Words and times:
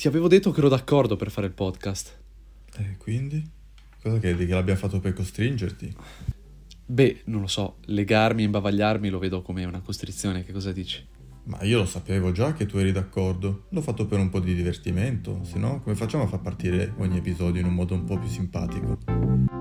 ti 0.00 0.08
avevo 0.08 0.28
detto 0.28 0.50
che 0.50 0.60
ero 0.60 0.70
d'accordo 0.70 1.16
per 1.16 1.30
fare 1.30 1.46
il 1.46 1.52
podcast. 1.52 2.18
E 2.78 2.96
quindi? 2.96 3.46
Cosa 4.00 4.18
credi 4.18 4.46
che 4.46 4.54
l'abbia 4.54 4.74
fatto 4.74 4.98
per 4.98 5.12
costringerti? 5.12 5.94
Beh, 6.86 7.20
non 7.24 7.42
lo 7.42 7.46
so, 7.46 7.76
legarmi 7.84 8.40
e 8.40 8.44
imbavagliarmi 8.46 9.10
lo 9.10 9.18
vedo 9.18 9.42
come 9.42 9.62
una 9.66 9.82
costrizione, 9.82 10.42
che 10.42 10.52
cosa 10.52 10.72
dici? 10.72 11.06
Ma 11.44 11.62
io 11.64 11.76
lo 11.76 11.84
sapevo 11.84 12.32
già 12.32 12.54
che 12.54 12.64
tu 12.64 12.78
eri 12.78 12.92
d'accordo. 12.92 13.66
L'ho 13.68 13.82
fatto 13.82 14.06
per 14.06 14.18
un 14.18 14.30
po' 14.30 14.40
di 14.40 14.54
divertimento, 14.54 15.40
se 15.44 15.58
no 15.58 15.82
come 15.82 15.94
facciamo 15.94 16.24
a 16.24 16.28
far 16.28 16.40
partire 16.40 16.94
ogni 16.96 17.18
episodio 17.18 17.60
in 17.60 17.66
un 17.66 17.74
modo 17.74 17.92
un 17.92 18.04
po' 18.04 18.18
più 18.18 18.28
simpatico? 18.28 19.59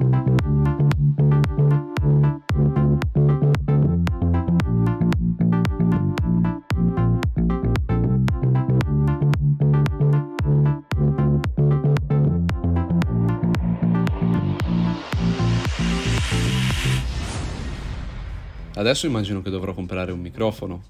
Adesso 18.90 19.06
immagino 19.06 19.44
che 19.44 19.52
dovrò 19.52 19.76
comprare 19.76 20.12
un 20.12 20.20
microfono 20.20 20.84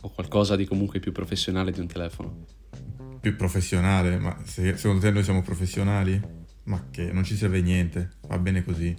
o 0.00 0.10
qualcosa 0.10 0.56
di 0.56 0.64
comunque 0.64 0.98
più 0.98 1.12
professionale 1.12 1.70
di 1.70 1.78
un 1.78 1.86
telefono. 1.86 2.46
Più 3.20 3.36
professionale? 3.36 4.18
Ma 4.18 4.36
se- 4.42 4.76
secondo 4.76 5.00
te 5.00 5.12
noi 5.12 5.22
siamo 5.22 5.40
professionali? 5.40 6.20
Ma 6.64 6.88
che 6.90 7.12
non 7.12 7.22
ci 7.22 7.36
serve 7.36 7.62
niente, 7.62 8.14
va 8.26 8.38
bene 8.38 8.64
così. 8.64 8.92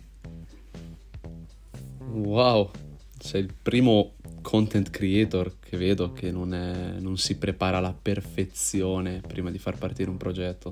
Wow, 2.11 2.71
sei 3.19 3.41
il 3.41 3.53
primo 3.61 4.13
content 4.41 4.89
creator 4.89 5.59
che 5.59 5.75
vedo 5.75 6.13
che 6.13 6.31
non, 6.31 6.53
è- 6.53 6.97
non 7.01 7.17
si 7.17 7.37
prepara 7.37 7.79
alla 7.79 7.93
perfezione 7.93 9.19
prima 9.19 9.51
di 9.51 9.59
far 9.59 9.77
partire 9.77 10.09
un 10.09 10.15
progetto. 10.15 10.71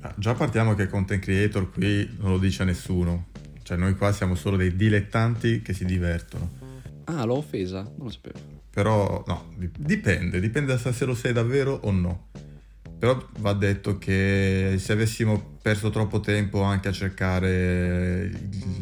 Ah, 0.00 0.14
già 0.18 0.34
partiamo 0.34 0.74
che 0.74 0.86
content 0.86 1.22
creator 1.22 1.70
qui 1.70 2.14
non 2.18 2.32
lo 2.32 2.38
dice 2.38 2.60
a 2.60 2.66
nessuno. 2.66 3.28
Cioè 3.62 3.78
noi 3.78 3.96
qua 3.96 4.12
siamo 4.12 4.34
solo 4.34 4.58
dei 4.58 4.76
dilettanti 4.76 5.62
che 5.62 5.72
si 5.72 5.86
divertono. 5.86 6.64
Ah, 7.06 7.24
l'ho 7.24 7.36
offesa? 7.36 7.82
Non 7.82 8.06
lo 8.06 8.10
sapevo. 8.10 8.38
Però 8.70 9.24
no, 9.26 9.52
di- 9.56 9.70
dipende, 9.78 10.38
dipende 10.40 10.76
da 10.76 10.92
se 10.92 11.04
lo 11.04 11.14
sei 11.14 11.32
davvero 11.32 11.78
o 11.82 11.90
no. 11.90 12.28
Però 12.98 13.28
va 13.40 13.52
detto 13.52 13.98
che 13.98 14.76
se 14.78 14.92
avessimo 14.92 15.58
perso 15.60 15.90
troppo 15.90 16.20
tempo 16.20 16.62
anche 16.62 16.88
a 16.88 16.92
cercare 16.92 18.30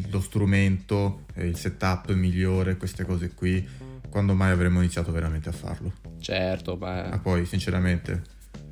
lo 0.09 0.21
strumento, 0.21 1.25
il 1.35 1.57
setup 1.57 2.13
migliore, 2.13 2.77
queste 2.77 3.03
cose 3.05 3.33
qui, 3.33 3.67
quando 4.09 4.33
mai 4.33 4.51
avremmo 4.51 4.79
iniziato 4.79 5.11
veramente 5.11 5.49
a 5.49 5.51
farlo? 5.51 5.91
Certo, 6.19 6.77
Ma 6.77 7.01
beh, 7.09 7.19
poi, 7.19 7.45
sinceramente, 7.45 8.21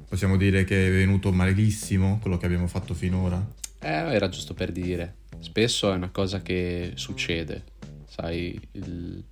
possiamo 0.08 0.38
dire 0.38 0.64
che 0.64 0.88
è 0.88 0.92
venuto 0.92 1.32
malissimo 1.34 2.20
quello 2.22 2.38
che 2.38 2.46
abbiamo 2.46 2.68
fatto 2.68 2.94
finora? 2.94 3.46
eh, 3.80 3.88
era 4.14 4.30
giusto 4.30 4.54
per 4.54 4.72
dire. 4.72 5.16
Spesso 5.40 5.92
è 5.92 5.96
una 5.96 6.10
cosa 6.10 6.42
che 6.42 6.94
succede, 6.96 7.64
sai, 8.14 8.60
il 8.74 9.24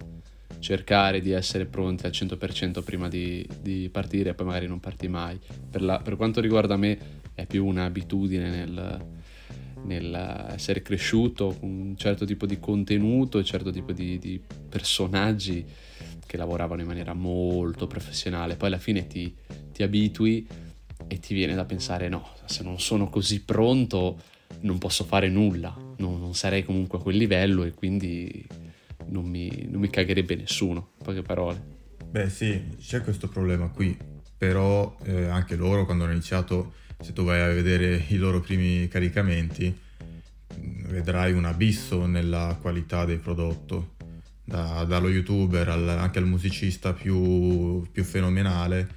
cercare 0.60 1.22
di 1.22 1.32
essere 1.32 1.66
pronti 1.66 2.06
al 2.06 2.12
100% 2.12 2.82
prima 2.82 3.08
di, 3.08 3.48
di 3.62 3.90
partire 3.92 4.32
e 4.32 4.34
poi 4.34 4.48
magari 4.48 4.68
non 4.68 4.80
parti 4.80 5.08
mai. 5.08 5.40
Per, 5.70 5.82
la- 5.82 6.00
per 6.00 6.16
quanto 6.16 6.42
riguarda 6.42 6.78
me 6.78 6.98
è 7.36 7.46
più 7.46 7.66
un'abitudine 7.66 8.50
nel, 8.50 9.06
nel 9.84 10.50
essere 10.54 10.82
cresciuto 10.82 11.56
con 11.60 11.70
un 11.70 11.96
certo 11.96 12.26
tipo 12.26 12.46
di 12.46 12.60
contenuto 12.60 13.38
un 13.38 13.46
certo 13.46 13.72
tipo 13.72 13.92
di, 13.92 14.18
di 14.18 14.42
personaggi 14.70 15.64
che 16.26 16.38
lavoravano 16.38 16.82
in 16.82 16.88
maniera 16.88 17.14
molto 17.14 17.86
professionale. 17.86 18.56
Poi 18.56 18.70
alla 18.70 18.80
fine 18.80 19.06
ti, 19.06 19.34
ti 19.72 19.84
abitui 19.84 20.48
e 21.08 21.20
ti 21.20 21.34
viene 21.34 21.54
da 21.54 21.66
pensare 21.66 22.10
no, 22.10 22.30
se 22.46 22.64
non 22.64 22.80
sono 22.80 23.10
così 23.10 23.44
pronto 23.44 24.20
non 24.62 24.78
posso 24.78 25.04
fare 25.04 25.30
nulla, 25.30 25.76
non, 25.98 26.20
non 26.20 26.34
sarei 26.36 26.64
comunque 26.64 27.00
a 27.00 27.02
quel 27.02 27.18
livello 27.18 27.64
e 27.64 27.72
quindi 27.74 28.46
non 29.08 29.26
mi, 29.26 29.68
non 29.70 29.82
mi 29.82 29.90
cagherebbe 29.90 30.36
nessuno, 30.36 30.92
in 31.00 31.04
poche 31.06 31.22
parole. 31.22 31.80
Beh 32.10 32.30
sì, 32.30 32.76
c'è 32.80 33.02
questo 33.02 33.28
problema 33.28 33.70
qui, 33.70 33.98
però 34.38 34.96
eh, 35.04 35.26
anche 35.26 35.56
loro 35.56 35.86
quando 35.86 36.04
hanno 36.04 36.14
iniziato, 36.14 36.74
se 37.00 37.14
tu 37.14 37.24
vai 37.24 37.42
a 37.42 37.48
vedere 37.54 38.04
i 38.10 38.18
loro 38.18 38.40
primi 38.42 38.88
caricamenti, 38.88 39.68
mh, 39.68 40.88
vedrai 40.90 41.34
un 41.34 41.46
abisso 41.46 42.06
nella 42.06 42.58
qualità 42.62 43.06
del 43.06 43.20
prodotto, 43.20 43.96
Da- 44.44 44.84
dallo 44.84 45.08
youtuber 45.08 45.70
al- 45.70 45.88
anche 45.88 46.20
al 46.20 46.26
musicista 46.26 46.92
più, 46.94 47.88
più 47.90 48.04
fenomenale, 48.04 48.90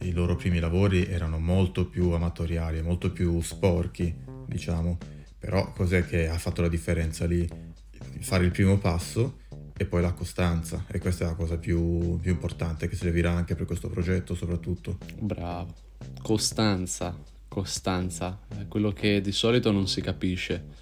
i 0.00 0.12
loro 0.12 0.36
primi 0.36 0.60
lavori 0.60 1.06
erano 1.06 1.38
molto 1.40 1.86
più 1.86 2.10
amatoriali, 2.10 2.82
molto 2.82 3.10
più 3.10 3.40
sporchi, 3.40 4.14
diciamo, 4.46 4.98
però 5.40 5.72
cos'è 5.72 6.06
che 6.06 6.28
ha 6.28 6.38
fatto 6.38 6.60
la 6.62 6.68
differenza 6.68 7.26
lì? 7.26 7.48
Fare 8.20 8.44
il 8.44 8.52
primo 8.52 8.78
passo 8.78 9.38
e 9.76 9.84
poi 9.86 10.02
la 10.02 10.12
costanza 10.12 10.84
e 10.88 10.98
questa 10.98 11.24
è 11.24 11.26
la 11.28 11.34
cosa 11.34 11.56
più, 11.56 12.18
più 12.20 12.30
importante 12.30 12.88
che 12.88 12.96
servirà 12.96 13.32
anche 13.32 13.54
per 13.54 13.66
questo 13.66 13.88
progetto 13.88 14.34
soprattutto. 14.34 14.98
Bravo. 15.18 15.74
Costanza, 16.20 17.16
costanza, 17.48 18.40
è 18.48 18.66
quello 18.68 18.92
che 18.92 19.20
di 19.20 19.32
solito 19.32 19.70
non 19.70 19.88
si 19.88 20.00
capisce. 20.00 20.80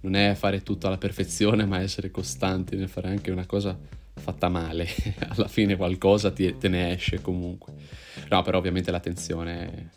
Non 0.00 0.14
è 0.14 0.34
fare 0.34 0.62
tutto 0.62 0.86
alla 0.86 0.98
perfezione, 0.98 1.66
ma 1.66 1.80
essere 1.80 2.10
costanti 2.10 2.76
nel 2.76 2.88
fare 2.88 3.08
anche 3.08 3.30
una 3.30 3.46
cosa 3.46 3.76
fatta 4.14 4.48
male. 4.48 4.86
Alla 5.28 5.48
fine 5.48 5.76
qualcosa 5.76 6.30
ti- 6.30 6.56
te 6.56 6.68
ne 6.68 6.92
esce 6.92 7.20
comunque. 7.20 7.72
No, 8.28 8.42
però 8.42 8.58
ovviamente 8.58 8.90
l'attenzione... 8.90 9.90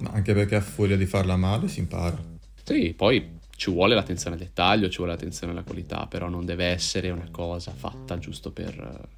Ma 0.00 0.10
anche 0.10 0.34
perché 0.34 0.54
a 0.54 0.60
furia 0.60 0.96
di 0.96 1.06
farla 1.06 1.36
male 1.36 1.68
si 1.68 1.80
impara. 1.80 2.22
Sì, 2.62 2.92
poi 2.94 3.37
ci 3.58 3.72
vuole 3.72 3.96
l'attenzione 3.96 4.36
al 4.36 4.42
dettaglio, 4.42 4.88
ci 4.88 4.98
vuole 4.98 5.10
l'attenzione 5.10 5.52
alla 5.52 5.64
qualità, 5.64 6.06
però 6.06 6.28
non 6.28 6.44
deve 6.46 6.66
essere 6.66 7.10
una 7.10 7.26
cosa 7.28 7.72
fatta 7.72 8.16
giusto 8.16 8.52
per... 8.52 9.08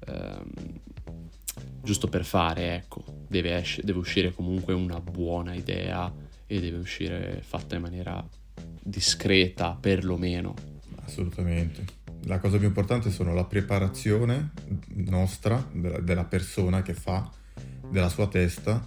ehm, 0.00 0.50
giusto 1.82 2.08
per 2.08 2.26
fare, 2.26 2.74
ecco. 2.74 3.02
Deve, 3.26 3.56
esce- 3.56 3.80
deve 3.82 4.00
uscire 4.00 4.34
comunque 4.34 4.74
una 4.74 5.00
buona 5.00 5.54
idea 5.54 6.12
e 6.46 6.60
deve 6.60 6.76
uscire 6.76 7.40
fatta 7.42 7.76
in 7.76 7.80
maniera 7.80 8.22
discreta, 8.82 9.78
perlomeno. 9.80 10.54
Assolutamente. 11.06 11.86
La 12.24 12.40
cosa 12.40 12.58
più 12.58 12.66
importante 12.66 13.10
sono 13.10 13.32
la 13.32 13.44
preparazione 13.46 14.50
nostra, 14.96 15.66
della, 15.72 16.00
della 16.00 16.24
persona 16.24 16.82
che 16.82 16.92
fa, 16.92 17.26
della 17.88 18.10
sua 18.10 18.28
testa 18.28 18.86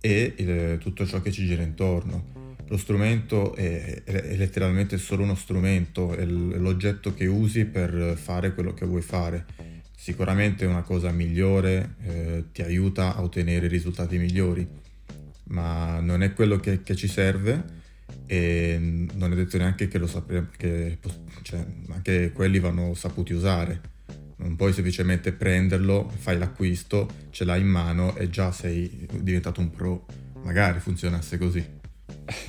e 0.00 0.34
il- 0.38 0.78
tutto 0.78 1.04
ciò 1.04 1.20
che 1.20 1.30
ci 1.30 1.44
gira 1.44 1.60
intorno. 1.62 2.38
Lo 2.70 2.76
strumento 2.76 3.56
è, 3.56 4.04
è- 4.04 4.36
letteralmente 4.36 4.96
solo 4.96 5.24
uno 5.24 5.34
strumento, 5.34 6.14
è 6.14 6.24
l'oggetto 6.24 7.12
che 7.12 7.26
usi 7.26 7.64
per 7.64 8.16
fare 8.16 8.54
quello 8.54 8.72
che 8.74 8.86
vuoi 8.86 9.02
fare. 9.02 9.44
Sicuramente 9.96 10.64
è 10.64 10.68
una 10.68 10.82
cosa 10.82 11.10
migliore, 11.10 11.96
eh, 12.04 12.44
ti 12.52 12.62
aiuta 12.62 13.16
a 13.16 13.22
ottenere 13.22 13.66
risultati 13.66 14.18
migliori, 14.18 14.66
ma 15.48 15.98
non 15.98 16.22
è 16.22 16.32
quello 16.32 16.60
che, 16.60 16.80
che 16.82 16.94
ci 16.94 17.08
serve 17.08 17.64
e 18.26 18.78
non 19.14 19.32
è 19.32 19.34
detto 19.34 19.58
neanche 19.58 19.88
che 19.88 19.98
lo 19.98 20.06
sappiamo, 20.06 20.46
cioè, 21.42 21.66
anche 21.88 22.30
quelli 22.30 22.60
vanno 22.60 22.94
saputi 22.94 23.32
usare. 23.32 23.80
Non 24.36 24.54
puoi 24.54 24.72
semplicemente 24.72 25.32
prenderlo, 25.32 26.08
fai 26.08 26.38
l'acquisto, 26.38 27.08
ce 27.30 27.44
l'hai 27.44 27.62
in 27.62 27.68
mano 27.68 28.16
e 28.16 28.30
già 28.30 28.52
sei 28.52 29.08
diventato 29.20 29.60
un 29.60 29.72
pro. 29.72 30.06
Magari 30.44 30.78
funzionasse 30.78 31.36
così. 31.36 31.78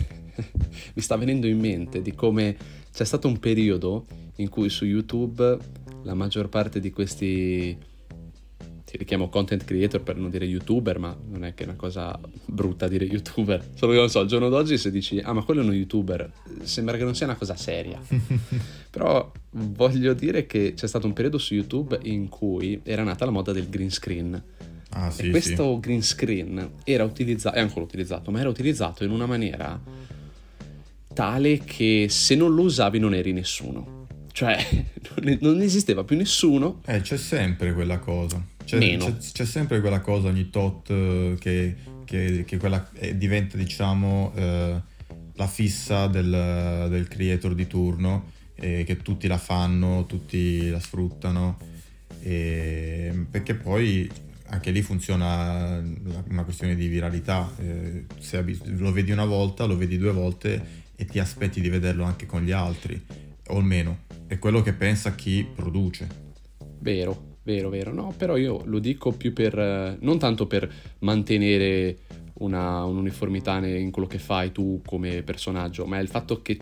Mi 0.95 1.01
sta 1.01 1.15
venendo 1.15 1.47
in 1.47 1.59
mente 1.59 2.01
di 2.01 2.13
come 2.13 2.55
c'è 2.93 3.05
stato 3.05 3.27
un 3.27 3.39
periodo 3.39 4.05
in 4.37 4.49
cui 4.49 4.69
su 4.69 4.85
YouTube 4.85 5.57
la 6.03 6.13
maggior 6.13 6.49
parte 6.49 6.79
di 6.79 6.91
questi 6.91 7.77
ti 8.91 8.97
richiamo 8.97 9.29
content 9.29 9.63
creator 9.63 10.01
per 10.03 10.17
non 10.17 10.29
dire 10.29 10.43
youtuber, 10.43 10.99
ma 10.99 11.15
non 11.29 11.45
è 11.45 11.53
che 11.53 11.63
è 11.63 11.65
una 11.67 11.77
cosa 11.77 12.19
brutta 12.45 12.89
dire 12.89 13.05
youtuber. 13.05 13.69
Solo 13.73 13.93
che 13.93 13.97
non 13.99 14.09
so, 14.09 14.19
al 14.19 14.27
giorno 14.27 14.49
d'oggi 14.49 14.77
se 14.77 14.91
dici 14.91 15.17
"Ah, 15.19 15.31
ma 15.31 15.43
quello 15.43 15.61
è 15.61 15.63
uno 15.63 15.71
youtuber", 15.73 16.29
sembra 16.63 16.97
che 16.97 17.05
non 17.05 17.15
sia 17.15 17.25
una 17.25 17.35
cosa 17.37 17.55
seria. 17.55 18.01
Però 18.91 19.31
voglio 19.51 20.13
dire 20.13 20.45
che 20.45 20.73
c'è 20.75 20.87
stato 20.87 21.07
un 21.07 21.13
periodo 21.13 21.37
su 21.37 21.53
YouTube 21.53 21.99
in 22.03 22.27
cui 22.27 22.81
era 22.83 23.03
nata 23.03 23.23
la 23.23 23.31
moda 23.31 23.53
del 23.53 23.69
green 23.69 23.91
screen. 23.91 24.43
Ah 24.89 25.07
E 25.07 25.11
sì, 25.11 25.23
sì. 25.23 25.29
questo 25.29 25.79
green 25.79 26.03
screen 26.03 26.71
era 26.83 27.05
utilizzato, 27.05 27.55
è 27.55 27.61
ancora 27.61 27.85
utilizzato, 27.85 28.29
ma 28.31 28.41
era 28.41 28.49
utilizzato 28.49 29.05
in 29.05 29.11
una 29.11 29.25
maniera 29.25 29.79
tale 31.13 31.59
che 31.59 32.07
se 32.09 32.35
non 32.35 32.53
lo 32.55 32.63
usavi 32.63 32.99
non 32.99 33.13
eri 33.13 33.33
nessuno. 33.33 34.07
Cioè, 34.31 34.57
non- 35.41 35.61
esisteva 35.61 36.03
più 36.03 36.15
nessuno. 36.17 36.81
Eh, 36.85 37.01
c'è 37.01 37.17
sempre 37.17 37.73
quella 37.73 37.99
cosa. 37.99 38.43
C'è, 38.63 38.77
Meno. 38.77 39.05
c'è- 39.05 39.17
c'è 39.33 39.45
sempre 39.45 39.81
quella 39.81 39.99
cosa 39.99 40.29
ogni 40.29 40.49
tot 40.49 40.89
eh, 40.89 41.35
che, 41.39 41.75
che- 42.05 42.43
che 42.45 42.57
quella 42.57 42.89
eh, 42.93 43.17
diventa, 43.17 43.57
diciamo, 43.57 44.31
eh, 44.35 44.81
la 45.35 45.47
fissa 45.47 46.07
del, 46.07 46.87
del 46.89 47.07
creator 47.07 47.53
di 47.55 47.67
turno, 47.67 48.31
e 48.55 48.83
che 48.85 48.97
tutti 48.97 49.27
la 49.27 49.37
fanno, 49.39 50.05
tutti 50.05 50.69
la 50.69 50.79
sfruttano. 50.79 51.57
e- 52.21 53.25
perché 53.29 53.55
poi 53.55 54.09
anche 54.47 54.71
lì 54.71 54.81
funziona 54.81 55.81
una 56.29 56.43
questione 56.43 56.75
di 56.75 56.87
viralità. 56.87 57.49
Eh, 57.57 58.05
se 58.19 58.43
lo 58.77 58.91
vedi 58.91 59.11
una 59.11 59.25
volta, 59.25 59.65
lo 59.65 59.75
vedi 59.77 59.97
due 59.97 60.11
volte 60.11 60.79
e 61.01 61.05
ti 61.05 61.17
aspetti 61.17 61.61
di 61.61 61.69
vederlo 61.69 62.03
anche 62.03 62.27
con 62.27 62.43
gli 62.43 62.51
altri, 62.51 63.03
o 63.47 63.57
almeno 63.57 64.01
è 64.27 64.37
quello 64.37 64.61
che 64.61 64.73
pensa 64.73 65.15
chi 65.15 65.43
produce. 65.43 66.07
Vero, 66.77 67.39
vero, 67.41 67.69
vero. 67.69 67.91
No, 67.91 68.13
però 68.15 68.37
io 68.37 68.61
lo 68.65 68.77
dico 68.77 69.11
più 69.11 69.33
per, 69.33 69.97
non 69.99 70.19
tanto 70.19 70.45
per 70.45 70.71
mantenere 70.99 71.97
una, 72.35 72.83
un'uniformità 72.83 73.65
in 73.65 73.89
quello 73.89 74.07
che 74.07 74.19
fai 74.19 74.51
tu 74.51 74.79
come 74.85 75.23
personaggio, 75.23 75.87
ma 75.87 75.97
è 75.97 76.01
il 76.01 76.07
fatto 76.07 76.43
che 76.43 76.59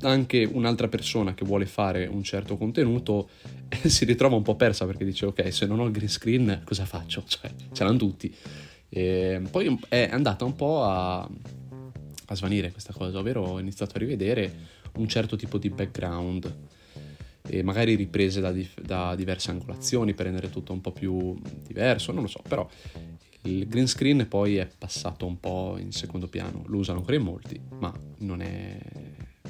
anche 0.00 0.48
un'altra 0.50 0.88
persona 0.88 1.34
che 1.34 1.44
vuole 1.44 1.66
fare 1.66 2.06
un 2.06 2.22
certo 2.22 2.56
contenuto 2.56 3.28
si 3.84 4.06
ritrova 4.06 4.36
un 4.36 4.42
po' 4.42 4.54
persa 4.54 4.86
perché 4.86 5.04
dice 5.04 5.26
ok 5.26 5.52
se 5.52 5.66
non 5.66 5.80
ho 5.80 5.86
il 5.86 5.92
green 5.92 6.08
screen 6.08 6.62
cosa 6.64 6.86
faccio? 6.86 7.22
Cioè 7.28 7.50
ce 7.72 7.84
l'hanno 7.84 7.98
tutti. 7.98 8.34
E 8.88 9.42
poi 9.50 9.78
è 9.88 10.08
andata 10.10 10.46
un 10.46 10.54
po' 10.54 10.84
a, 10.84 11.28
a 12.26 12.34
svanire 12.34 12.72
questa 12.72 12.92
cosa, 12.92 13.18
ovvero 13.18 13.42
ho 13.42 13.58
iniziato 13.58 13.96
a 13.96 13.98
rivedere 13.98 14.52
un 14.94 15.08
certo 15.08 15.36
tipo 15.36 15.58
di 15.58 15.70
background 15.70 16.54
e 17.48 17.62
magari 17.62 17.94
riprese 17.94 18.40
da, 18.40 18.52
dif- 18.52 18.80
da 18.80 19.14
diverse 19.14 19.50
angolazioni 19.50 20.14
per 20.14 20.26
rendere 20.26 20.50
tutto 20.50 20.72
un 20.72 20.80
po' 20.80 20.92
più 20.92 21.38
diverso, 21.66 22.12
non 22.12 22.22
lo 22.22 22.28
so, 22.28 22.42
però 22.46 22.68
il 23.42 23.66
green 23.68 23.86
screen 23.86 24.26
poi 24.28 24.56
è 24.56 24.66
passato 24.66 25.26
un 25.26 25.38
po' 25.38 25.76
in 25.78 25.92
secondo 25.92 26.26
piano, 26.26 26.64
lo 26.66 26.78
usano 26.78 26.98
ancora 26.98 27.16
in 27.16 27.22
molti, 27.22 27.60
ma 27.78 27.92
non, 28.18 28.40
è, 28.40 28.76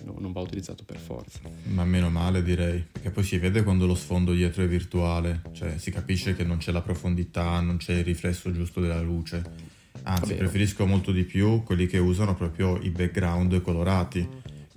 no, 0.05 0.17
non 0.19 0.32
va 0.32 0.40
utilizzato 0.40 0.84
per 0.84 0.99
forza. 0.99 1.40
Ma 1.69 1.84
meno 1.84 2.11
male 2.11 2.43
direi, 2.43 2.84
perché 2.93 3.11
poi 3.11 3.25
si 3.25 3.38
vede 3.38 3.62
quando 3.62 3.87
lo 3.87 3.94
sfondo 3.94 4.32
dietro 4.32 4.62
è 4.62 4.67
virtuale, 4.69 5.43
cioè 5.52 5.78
si 5.78 5.90
capisce 5.90 6.34
che 6.37 6.44
non 6.44 6.58
c'è 6.58 6.73
la 6.73 6.82
profondità, 6.82 7.58
non 7.61 7.78
c'è 7.78 7.94
il 7.94 8.05
riflesso 8.05 8.52
giusto 8.52 8.81
della 8.81 9.00
luce. 9.00 9.75
Anzi, 10.08 10.34
preferisco 10.34 10.86
molto 10.86 11.12
di 11.12 11.24
più 11.24 11.62
quelli 11.62 11.86
che 11.86 11.98
usano 11.98 12.34
proprio 12.34 12.76
i 12.78 12.90
background 12.90 13.60
colorati. 13.60 14.26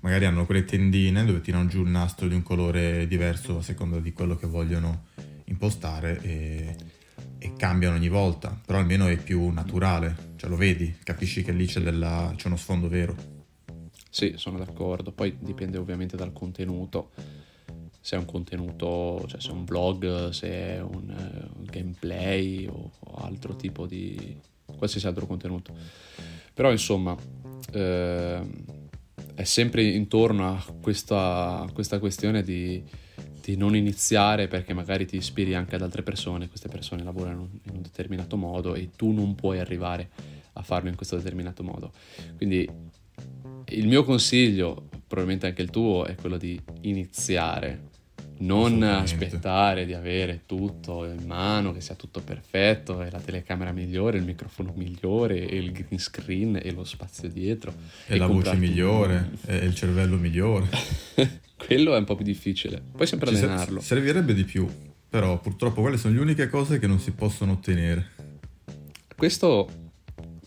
Magari 0.02 0.26
hanno 0.26 0.46
quelle 0.46 0.64
tendine 0.64 1.26
dove 1.26 1.42
tirano 1.42 1.68
giù 1.68 1.82
il 1.82 1.90
nastro 1.90 2.28
di 2.28 2.36
un 2.36 2.44
colore 2.44 3.08
diverso 3.08 3.58
a 3.58 3.62
seconda 3.62 4.00
di 4.00 4.14
quello 4.14 4.36
che 4.36 4.48
vogliono 4.48 5.08
impostare 5.46 6.20
e 6.22 6.76
e 7.40 7.54
cambiano 7.56 7.96
ogni 7.96 8.10
volta, 8.10 8.60
però 8.66 8.80
almeno 8.80 9.08
è 9.08 9.18
più 9.18 9.50
naturale, 9.50 10.34
cioè 10.36 10.50
lo 10.50 10.58
vedi, 10.58 10.98
capisci 11.04 11.42
che 11.42 11.54
lì 11.54 11.66
c'è, 11.66 11.80
della, 11.80 12.34
c'è 12.36 12.48
uno 12.48 12.58
sfondo 12.58 12.90
vero. 12.90 13.16
Sì, 14.10 14.34
sono 14.36 14.58
d'accordo, 14.58 15.12
poi 15.14 15.38
dipende 15.40 15.78
ovviamente 15.78 16.18
dal 16.18 16.34
contenuto, 16.34 17.12
se 18.02 18.18
è 18.18 18.20
un 18.20 18.26
contenuto, 18.26 19.26
cioè 19.28 19.40
se 19.40 19.50
è 19.50 19.54
un 19.54 19.64
blog, 19.64 20.30
se 20.30 20.50
è 20.50 20.82
un, 20.82 21.50
uh, 21.58 21.64
gameplay 21.64 22.68
o, 22.68 22.92
o, 23.00 23.16
altro 23.16 23.56
tipo 23.56 23.86
di 23.86 24.36
qualsiasi 24.80 25.06
altro 25.06 25.28
contenuto. 25.28 25.76
Però 26.52 26.72
insomma, 26.72 27.16
eh, 27.72 28.42
è 29.36 29.44
sempre 29.44 29.84
intorno 29.84 30.48
a 30.48 30.66
questa, 30.82 31.70
questa 31.74 32.00
questione 32.00 32.42
di 32.42 32.84
di 33.50 33.58
non 33.58 33.76
iniziare 33.76 34.48
perché 34.48 34.76
magari 34.76 35.08
ti 35.08 35.16
ispiri 35.16 35.56
anche 35.56 35.74
ad 35.74 35.82
altre 35.82 36.04
persone, 36.04 36.50
queste 36.50 36.70
persone 36.70 37.04
lavorano 37.04 37.50
in 37.64 37.76
un 37.78 37.82
determinato 37.82 38.38
modo 38.38 38.76
e 38.76 38.92
tu 38.96 39.12
non 39.12 39.34
puoi 39.34 39.58
arrivare 39.58 40.10
a 40.54 40.62
farlo 40.62 40.90
in 40.90 40.96
questo 40.96 41.16
determinato 41.16 41.64
modo. 41.64 41.92
Quindi 42.38 42.70
il 43.70 43.88
mio 43.88 44.04
consiglio, 44.04 44.90
probabilmente 45.08 45.48
anche 45.48 45.64
il 45.64 45.72
tuo, 45.72 46.06
è 46.06 46.14
quello 46.14 46.38
di 46.38 46.62
iniziare, 46.82 47.88
non 48.40 48.82
aspettare 48.84 49.86
di 49.86 49.94
avere 49.94 50.42
tutto 50.46 51.06
in 51.06 51.26
mano, 51.26 51.74
che 51.74 51.82
sia 51.82 51.96
tutto 51.96 52.22
perfetto, 52.22 53.02
e 53.02 53.10
la 53.10 53.20
telecamera 53.20 53.72
migliore, 53.72 54.18
il 54.18 54.24
microfono 54.24 54.74
migliore, 54.76 55.48
e 55.48 55.58
il 55.58 55.72
green 55.72 56.00
screen 56.00 56.60
e 56.62 56.72
lo 56.72 56.84
spazio 56.84 57.30
dietro. 57.30 57.74
E, 58.08 58.16
e 58.16 58.18
la 58.18 58.28
voce 58.28 58.56
migliore, 58.56 59.30
un... 59.32 59.38
e 59.56 59.66
il 59.66 59.76
cervello 59.76 60.18
migliore. 60.18 60.68
Quello 61.56 61.96
è 61.96 61.98
un 61.98 62.06
po' 62.06 62.16
più 62.16 62.26
difficile. 62.26 62.82
Puoi 62.96 63.08
sempre 63.08 63.30
Ci 63.30 63.38
allenarlo. 63.44 63.82
Servirebbe 63.82 64.34
di 64.34 64.44
più, 64.44 64.68
però 65.10 65.40
purtroppo 65.40 65.82
quelle 65.82 65.98
sono 65.98 66.14
le 66.14 66.22
uniche 66.22 66.48
cose 66.48 66.80
che 66.80 66.88
non 66.88 67.00
si 67.00 67.12
possono 67.12 67.54
ottenere. 67.54 68.12
Questo, 69.16 69.89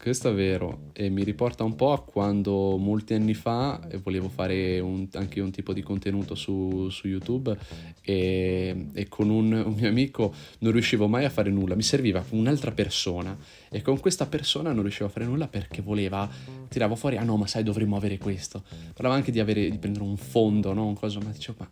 questo 0.03 0.31
è 0.31 0.35
vero 0.35 0.91
e 0.95 1.11
mi 1.11 1.23
riporta 1.23 1.63
un 1.63 1.77
po' 1.77 1.93
a 1.93 2.03
quando 2.03 2.77
molti 2.77 3.15
anni 3.15 3.35
fa 3.35 3.81
volevo 4.03 4.29
fare 4.29 4.81
un, 4.81 5.07
anche 5.13 5.41
un 5.41 5.53
tipo 5.53 5.73
di 5.73 5.81
contenuto 5.81 6.35
su, 6.35 6.89
su 6.91 7.07
YouTube 7.07 7.57
e, 8.01 8.89
e 8.95 9.07
con 9.07 9.31
un, 9.31 9.53
un, 9.53 9.73
mio 9.75 9.89
amico 9.89 10.35
non 10.59 10.73
riuscivo 10.73 11.07
mai 11.07 11.25
a 11.25 11.31
fare 11.31 11.51
nulla, 11.51 11.77
mi 11.77 11.85
serviva 11.85 12.25
un'altra 12.31 12.73
persona 12.73 13.39
e 13.71 13.81
con 13.81 14.01
questa 14.01 14.27
persona 14.27 14.73
non 14.73 14.83
riuscivo 14.83 15.07
a 15.07 15.09
fare 15.09 15.25
nulla 15.25 15.47
perché 15.47 15.83
voleva, 15.83 16.29
tiravo 16.69 16.97
fuori, 16.97 17.17
ah 17.17 17.23
no 17.23 17.37
ma 17.37 17.47
sai 17.47 17.63
dovremmo 17.63 17.95
avere 17.95 18.19
questo, 18.19 18.65
parlava 18.95 19.15
anche 19.15 19.31
di, 19.31 19.39
avere, 19.39 19.71
di 19.71 19.79
prendere 19.79 20.05
un 20.05 20.17
fondo, 20.17 20.73
no? 20.73 20.85
un 20.85 20.95
coso, 20.95 21.21
ma 21.21 21.31
dicevo 21.31 21.59
ma, 21.61 21.69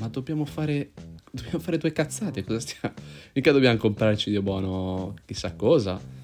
ma 0.00 0.08
dobbiamo 0.08 0.44
fare 0.44 0.90
dobbiamo 1.30 1.60
fare 1.60 1.78
due 1.78 1.92
cazzate, 1.92 2.42
cosa 2.42 2.58
stiamo? 2.58 2.96
Mica 3.34 3.52
dobbiamo 3.52 3.76
comprare 3.76 4.14
il 4.14 4.18
CD 4.18 4.40
buono 4.40 5.14
chissà 5.24 5.54
cosa. 5.54 6.17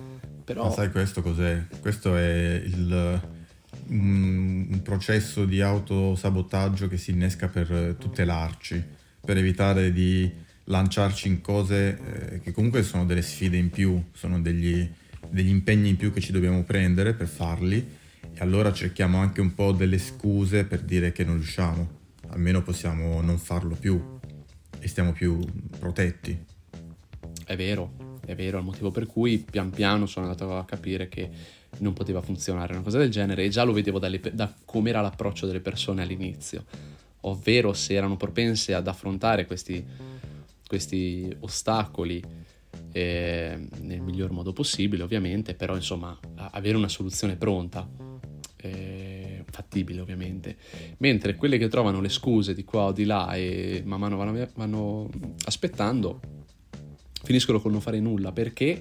Però... 0.44 0.64
Ma 0.64 0.70
sai 0.70 0.91
questo 0.91 1.23
cos'è? 1.23 1.64
Questo 1.81 2.17
è 2.17 2.62
il, 2.64 3.20
un, 3.88 4.67
un 4.70 4.82
processo 4.82 5.44
di 5.44 5.61
autosabotaggio 5.61 6.88
che 6.88 6.99
si 6.99 7.12
innesca 7.12 7.49
per 7.49 7.96
tutelarci, 7.99 8.82
per 9.25 9.38
evitare 9.38 9.93
di 9.93 10.31
lanciarci 10.64 11.29
in 11.29 11.41
cose 11.41 11.99
eh, 12.32 12.41
che 12.41 12.52
comunque 12.52 12.82
sono 12.82 13.05
delle 13.05 13.23
sfide 13.23 13.56
in 13.56 13.70
più, 13.70 14.02
sono 14.12 14.41
degli, 14.41 14.88
degli 15.29 15.49
impegni 15.49 15.91
in 15.91 15.96
più 15.96 16.12
che 16.12 16.20
ci 16.20 16.32
dobbiamo 16.32 16.62
prendere 16.62 17.14
per 17.14 17.29
farli 17.29 18.02
e 18.32 18.41
allora 18.41 18.73
cerchiamo 18.73 19.19
anche 19.19 19.41
un 19.41 19.55
po' 19.55 19.73
delle 19.73 19.99
scuse 19.99 20.64
per 20.64 20.81
dire 20.81 21.12
che 21.12 21.25
non 21.25 21.37
riusciamo, 21.37 21.88
almeno 22.29 22.62
possiamo 22.62 23.20
non 23.20 23.38
farlo 23.38 23.76
più 23.76 24.19
e 24.79 24.88
stiamo 24.88 25.12
più 25.12 25.38
protetti. 25.79 26.44
È 27.46 27.56
vero, 27.56 28.04
è 28.25 28.35
vero, 28.35 28.59
il 28.59 28.65
motivo 28.65 28.91
per 28.91 29.06
cui 29.06 29.38
pian 29.38 29.71
piano 29.71 30.06
sono 30.06 30.26
andato 30.26 30.56
a 30.56 30.65
capire 30.65 31.09
che 31.09 31.29
non 31.79 31.93
poteva 31.93 32.21
funzionare 32.21 32.73
una 32.73 32.82
cosa 32.82 32.99
del 32.99 33.11
genere 33.11 33.44
e 33.44 33.49
già 33.49 33.65
lo 33.65 33.73
vedevo 33.73 33.99
dalle, 33.99 34.21
da 34.32 34.53
come 34.65 34.91
era 34.91 35.00
l'approccio 35.00 35.47
delle 35.47 35.61
persone 35.61 36.03
all'inizio, 36.03 36.65
ovvero 37.21 37.73
se 37.73 37.94
erano 37.94 38.17
propense 38.17 38.75
ad 38.75 38.87
affrontare 38.87 39.47
questi, 39.47 39.85
questi 40.67 41.35
ostacoli 41.41 42.23
eh, 42.93 43.69
nel 43.81 44.01
miglior 44.01 44.31
modo 44.31 44.53
possibile 44.53 45.03
ovviamente, 45.03 45.55
però 45.55 45.75
insomma 45.75 46.19
avere 46.37 46.77
una 46.77 46.89
soluzione 46.89 47.37
pronta, 47.37 47.89
eh, 48.56 49.44
fattibile 49.51 50.01
ovviamente, 50.01 50.56
mentre 50.98 51.34
quelle 51.34 51.58
che 51.58 51.69
trovano 51.69 52.01
le 52.01 52.08
scuse 52.08 52.55
di 52.55 52.65
qua 52.65 52.84
o 52.84 52.93
di 52.93 53.05
là 53.05 53.34
e 53.34 53.82
man 53.84 54.01
mano 54.01 54.17
vanno, 54.17 54.48
vanno 54.55 55.10
aspettando 55.44 56.43
finiscono 57.24 57.60
con 57.60 57.72
non 57.72 57.81
fare 57.81 57.98
nulla 57.98 58.32
perché? 58.32 58.81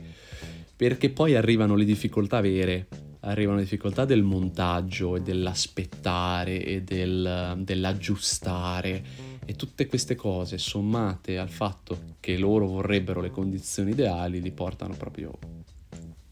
Perché 0.76 1.10
poi 1.10 1.36
arrivano 1.36 1.76
le 1.76 1.86
difficoltà 1.86 2.42
vere, 2.42 2.88
arrivano 3.22 3.58
le 3.58 3.64
difficoltà 3.64 4.06
del 4.06 4.22
montaggio 4.22 5.16
e 5.16 5.22
dell'aspettare 5.22 6.64
e 6.64 6.82
del, 6.82 7.62
dell'aggiustare 7.64 9.32
e 9.46 9.56
tutte 9.56 9.88
queste 9.88 10.16
cose 10.16 10.58
sommate 10.58 11.38
al 11.38 11.50
fatto 11.50 12.16
che 12.20 12.38
loro 12.38 12.68
vorrebbero 12.68 13.22
le 13.22 13.32
condizioni 13.32 13.92
ideali 13.92 14.42
li 14.42 14.52
portano 14.52 14.96
proprio 14.96 15.38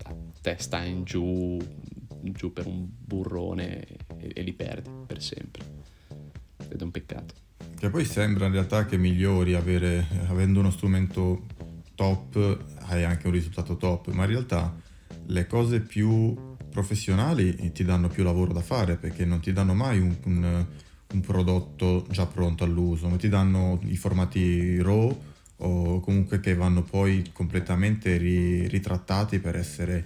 a 0.03 0.15
testa 0.41 0.83
in 0.83 1.03
giù, 1.03 1.57
giù 2.21 2.53
per 2.53 2.67
un 2.67 2.87
burrone 2.87 3.85
e, 4.17 4.31
e 4.33 4.41
li 4.41 4.53
perdi 4.53 4.89
per 5.05 5.21
sempre. 5.21 5.63
Ed 6.69 6.79
è 6.79 6.83
un 6.83 6.91
peccato. 6.91 7.33
Che 7.77 7.89
poi 7.89 8.05
sembra 8.05 8.45
in 8.45 8.53
realtà 8.53 8.85
che 8.85 8.97
migliori 8.97 9.53
avere, 9.53 10.07
avendo 10.27 10.59
uno 10.59 10.71
strumento 10.71 11.45
top 12.01 12.57
hai 12.87 13.03
anche 13.03 13.27
un 13.27 13.33
risultato 13.33 13.77
top, 13.77 14.11
ma 14.11 14.23
in 14.23 14.31
realtà 14.31 14.75
le 15.27 15.45
cose 15.45 15.81
più 15.81 16.35
professionali 16.71 17.71
ti 17.73 17.83
danno 17.83 18.07
più 18.07 18.23
lavoro 18.23 18.53
da 18.53 18.61
fare 18.61 18.95
perché 18.95 19.23
non 19.23 19.39
ti 19.39 19.53
danno 19.53 19.75
mai 19.75 19.99
un, 19.99 20.15
un, 20.23 20.65
un 21.13 21.19
prodotto 21.21 22.07
già 22.09 22.25
pronto 22.25 22.63
all'uso, 22.63 23.07
ma 23.07 23.17
ti 23.17 23.29
danno 23.29 23.79
i 23.83 23.97
formati 23.97 24.81
RAW 24.81 25.21
o 25.57 25.99
comunque 25.99 26.39
che 26.39 26.55
vanno 26.55 26.81
poi 26.81 27.29
completamente 27.31 28.17
ri, 28.17 28.67
ritrattati 28.67 29.37
per 29.37 29.55
essere 29.55 30.03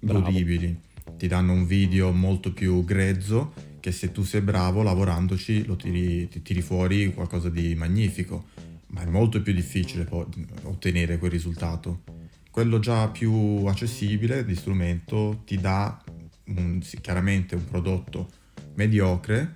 godibili. 0.00 0.78
Ti 1.16 1.26
danno 1.28 1.54
un 1.54 1.64
video 1.66 2.12
molto 2.12 2.52
più 2.52 2.84
grezzo 2.84 3.54
che 3.80 3.90
se 3.90 4.12
tu 4.12 4.22
sei 4.22 4.42
bravo 4.42 4.82
lavorandoci 4.82 5.64
lo 5.64 5.76
tiri, 5.76 6.28
ti 6.28 6.42
tiri 6.42 6.60
fuori 6.60 7.14
qualcosa 7.14 7.48
di 7.48 7.74
magnifico 7.74 8.44
ma 8.88 9.02
è 9.02 9.06
molto 9.06 9.42
più 9.42 9.52
difficile 9.52 10.04
poi 10.04 10.26
ottenere 10.62 11.18
quel 11.18 11.30
risultato. 11.30 12.02
Quello 12.50 12.78
già 12.78 13.08
più 13.08 13.64
accessibile 13.66 14.44
di 14.44 14.54
strumento 14.54 15.42
ti 15.44 15.58
dà 15.58 16.02
un, 16.46 16.80
chiaramente 17.00 17.54
un 17.54 17.64
prodotto 17.64 18.30
mediocre, 18.74 19.52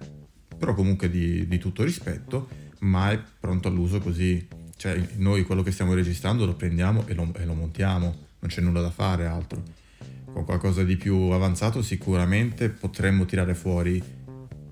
però 0.57 0.75
comunque 0.75 1.11
di, 1.11 1.47
di, 1.49 1.59
tutto 1.59 1.83
rispetto, 1.83 2.49
ma 2.81 3.11
è 3.11 3.21
pronto 3.41 3.69
all'uso 3.69 4.01
così. 4.01 4.47
Cioè 4.77 5.01
noi 5.17 5.45
quello 5.45 5.63
che 5.63 5.73
stiamo 5.73 5.95
registrando 5.95 6.45
lo 6.45 6.55
prendiamo 6.55 7.07
e 7.07 7.15
lo, 7.15 7.33
e 7.35 7.45
lo 7.45 7.55
montiamo, 7.55 8.17
non 8.39 8.51
c'è 8.51 8.61
nulla 8.61 8.81
da 8.81 8.91
fare 8.91 9.27
altro. 9.27 9.63
Con 10.33 10.45
qualcosa 10.45 10.83
di 10.83 10.97
più 10.97 11.15
avanzato 11.31 11.83
sicuramente 11.83 12.69
potremmo 12.69 13.27
tirare 13.27 13.55
fuori 13.55 14.03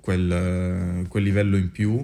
quel, 0.01 1.05
quel 1.07 1.23
livello 1.23 1.55
in 1.55 1.71
più, 1.71 2.03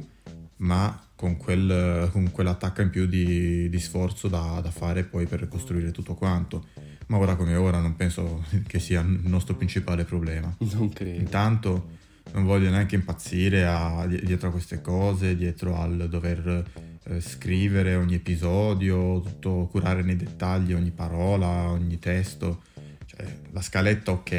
ma 0.57 1.06
con, 1.17 1.35
quel, 1.35 2.09
con 2.11 2.29
quell'attacco 2.31 2.81
in 2.81 2.91
più 2.91 3.07
di, 3.07 3.67
di 3.69 3.79
sforzo 3.79 4.27
da, 4.27 4.59
da, 4.61 4.69
fare 4.69 5.03
poi 5.03 5.25
per 5.25 5.47
costruire 5.47 5.89
tutto 5.89 6.13
quanto. 6.13 6.67
Ma 7.07 7.17
ora 7.17 7.35
come 7.35 7.55
ora 7.55 7.79
non 7.79 7.95
penso 7.95 8.45
che 8.67 8.79
sia 8.79 9.01
il 9.01 9.21
nostro 9.23 9.55
principale 9.55 10.05
problema. 10.05 10.55
Non 10.77 10.89
credo. 10.89 11.17
Intanto 11.17 11.95
non 12.33 12.45
voglio 12.45 12.69
neanche 12.69 12.93
impazzire 12.93 13.65
a, 13.65 14.05
dietro 14.05 14.49
a 14.49 14.51
queste 14.51 14.79
cose, 14.79 15.35
dietro 15.35 15.75
al 15.75 16.07
dover 16.07 16.65
eh, 17.05 17.19
scrivere 17.19 17.95
ogni 17.95 18.15
episodio, 18.15 19.19
tutto, 19.21 19.67
curare 19.71 20.03
nei 20.03 20.17
dettagli 20.17 20.73
ogni 20.73 20.91
parola, 20.91 21.71
ogni 21.71 21.97
testo. 21.97 22.61
Cioè, 23.05 23.25
la 23.53 23.61
scaletta 23.61 24.11
ok, 24.11 24.31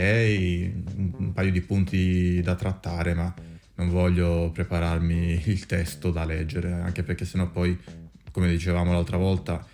un, 0.95 1.13
un 1.17 1.33
paio 1.33 1.51
di 1.51 1.61
punti 1.61 2.41
da 2.41 2.55
trattare, 2.55 3.15
ma 3.15 3.35
non 3.79 3.91
voglio 3.91 4.51
prepararmi 4.53 5.43
il 5.47 5.67
testo 5.67 6.11
da 6.11 6.25
leggere, 6.25 6.73
anche 6.73 7.03
perché 7.03 7.25
sennò 7.25 7.49
poi, 7.49 7.79
come 8.33 8.49
dicevamo 8.49 8.93
l'altra 8.93 9.17
volta, 9.17 9.65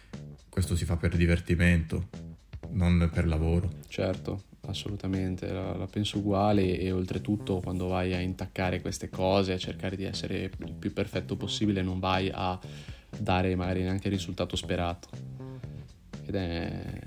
questo 0.49 0.77
si 0.77 0.85
fa 0.85 0.97
per 0.97 1.17
divertimento, 1.17 2.09
non 2.71 3.11
per 3.13 3.27
lavoro. 3.27 3.71
Certo, 3.89 4.45
assolutamente, 4.67 5.51
la, 5.51 5.75
la, 5.75 5.87
penso 5.87 6.19
uguale 6.19 6.79
e 6.79 6.93
oltretutto 6.93 7.61
quando 7.61 7.87
vai 7.87 8.13
a 8.13 8.21
intaccare 8.21 8.83
queste 8.83 9.09
cose, 9.09 9.55
a 9.55 9.59
cercare 9.59 9.97
di 9.97 10.05
essere 10.05 10.51
il 10.55 10.73
più 10.79 10.93
perfetto 10.93 11.37
possibile, 11.37 11.81
non 11.81 11.99
vai 11.99 12.31
a 12.33 12.61
dare 13.19 13.57
magari 13.57 13.83
neanche 13.83 14.09
il 14.09 14.15
risultato 14.15 14.55
sperato. 14.55 15.09
Ed 16.27 16.35
è... 16.35 17.01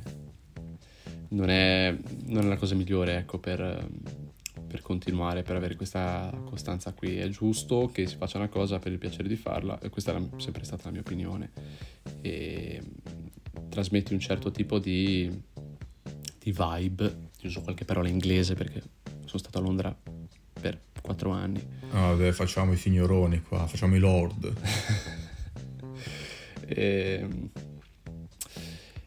Non 1.30 1.50
è, 1.50 1.96
non 2.27 2.46
è 2.46 2.48
la 2.48 2.56
cosa 2.56 2.74
migliore, 2.74 3.18
ecco, 3.18 3.38
per 3.38 3.86
per 4.67 4.81
continuare, 4.81 5.43
per 5.43 5.55
avere 5.55 5.75
questa 5.75 6.31
costanza 6.45 6.93
qui. 6.93 7.17
È 7.17 7.27
giusto 7.29 7.89
che 7.91 8.07
si 8.07 8.15
faccia 8.15 8.38
una 8.38 8.50
cosa 8.50 8.79
per 8.79 8.91
il 8.91 8.97
piacere 8.97 9.27
di 9.27 9.36
farla 9.36 9.79
e 9.79 9.89
questa 9.89 10.15
è 10.15 10.21
sempre 10.38 10.63
stata 10.63 10.86
la 10.86 10.91
mia 10.91 11.01
opinione. 11.01 11.51
E 12.21 12.81
trasmetti 13.69 14.13
un 14.13 14.19
certo 14.19 14.51
tipo 14.51 14.79
di, 14.79 15.29
di 16.39 16.55
vibe, 16.55 17.29
uso 17.43 17.62
qualche 17.62 17.86
parola 17.86 18.09
inglese 18.09 18.53
perché 18.53 18.81
sono 19.25 19.39
stato 19.39 19.57
a 19.57 19.62
Londra 19.62 19.95
per 20.59 20.79
quattro 21.01 21.31
anni. 21.31 21.65
Ah, 21.91 22.13
beh, 22.13 22.33
facciamo 22.33 22.74
i 22.74 22.77
signoroni 22.77 23.41
qua, 23.41 23.65
facciamo 23.65 23.95
i 23.95 24.00
lord. 24.00 24.53
e, 26.67 27.27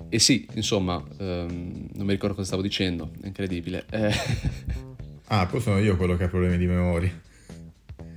e 0.08 0.18
sì, 0.18 0.48
insomma, 0.54 0.96
um, 0.96 1.88
non 1.92 2.06
mi 2.06 2.12
ricordo 2.12 2.34
cosa 2.34 2.46
stavo 2.46 2.62
dicendo, 2.62 3.12
è 3.20 3.26
incredibile. 3.26 3.84
Eh, 3.90 4.12
Ah, 5.32 5.46
poi 5.46 5.60
sono 5.60 5.78
io 5.78 5.96
quello 5.96 6.16
che 6.16 6.24
ha 6.24 6.28
problemi 6.28 6.58
di 6.58 6.66
memoria. 6.66 7.10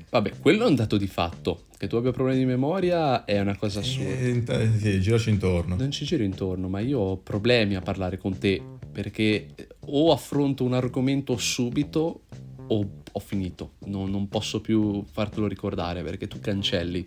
Vabbè, 0.09 0.33
quello 0.39 0.65
è 0.65 0.67
un 0.67 0.75
dato 0.75 0.97
di 0.97 1.05
fatto. 1.05 1.65
Che 1.77 1.87
tu 1.87 1.95
abbia 1.95 2.11
problemi 2.11 2.39
di 2.39 2.45
memoria 2.45 3.23
è 3.23 3.39
una 3.39 3.55
cosa 3.55 3.81
assurda. 3.81 4.59
Eh, 4.59 4.69
sì, 4.79 4.99
giraci 4.99 5.29
intorno. 5.29 5.75
Non 5.75 5.91
ci 5.91 6.05
giro 6.05 6.23
intorno, 6.23 6.69
ma 6.69 6.79
io 6.79 6.97
ho 6.99 7.17
problemi 7.17 7.75
a 7.75 7.81
parlare 7.81 8.17
con 8.17 8.37
te 8.39 8.59
perché 8.91 9.47
o 9.87 10.11
affronto 10.11 10.63
un 10.63 10.73
argomento 10.73 11.37
subito 11.37 12.21
o 12.67 12.89
ho 13.11 13.19
finito. 13.19 13.73
No, 13.85 14.07
non 14.07 14.27
posso 14.27 14.59
più 14.59 15.03
fartelo 15.03 15.45
ricordare 15.45 16.01
perché 16.01 16.27
tu 16.27 16.39
cancelli. 16.39 17.05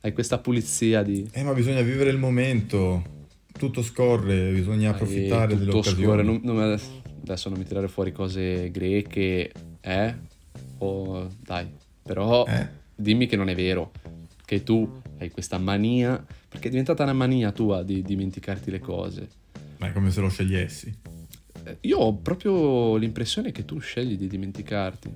Hai 0.00 0.12
questa 0.14 0.38
pulizia 0.38 1.02
di... 1.02 1.28
Eh, 1.32 1.42
ma 1.42 1.52
bisogna 1.52 1.82
vivere 1.82 2.08
il 2.08 2.18
momento. 2.18 3.02
Tutto 3.52 3.82
scorre, 3.82 4.50
bisogna 4.52 4.90
approfittare 4.90 5.54
eh, 5.54 5.56
dell'occasione. 5.58 6.04
Scorre, 6.04 6.22
non, 6.22 6.40
non, 6.42 6.78
adesso 7.32 7.48
non 7.48 7.58
mi 7.58 7.64
tirare 7.64 7.88
fuori 7.88 8.12
cose 8.12 8.70
greche, 8.70 9.52
eh? 9.80 10.14
O 10.78 11.28
dai, 11.40 11.68
però 12.02 12.44
eh? 12.46 12.68
dimmi 12.94 13.26
che 13.26 13.36
non 13.36 13.48
è 13.48 13.54
vero, 13.54 13.92
che 14.44 14.62
tu 14.62 15.02
hai 15.18 15.30
questa 15.30 15.58
mania, 15.58 16.24
perché 16.48 16.68
è 16.68 16.70
diventata 16.70 17.02
una 17.02 17.12
mania 17.12 17.50
tua 17.50 17.82
di 17.82 18.02
dimenticarti 18.02 18.70
le 18.70 18.78
cose. 18.78 19.28
Ma 19.78 19.88
è 19.88 19.92
come 19.92 20.10
se 20.10 20.20
lo 20.20 20.28
scegliessi. 20.28 20.94
Eh, 21.64 21.78
io 21.80 21.98
ho 21.98 22.14
proprio 22.14 22.96
l'impressione 22.96 23.50
che 23.50 23.64
tu 23.64 23.78
scegli 23.78 24.16
di 24.16 24.28
dimenticarti. 24.28 25.12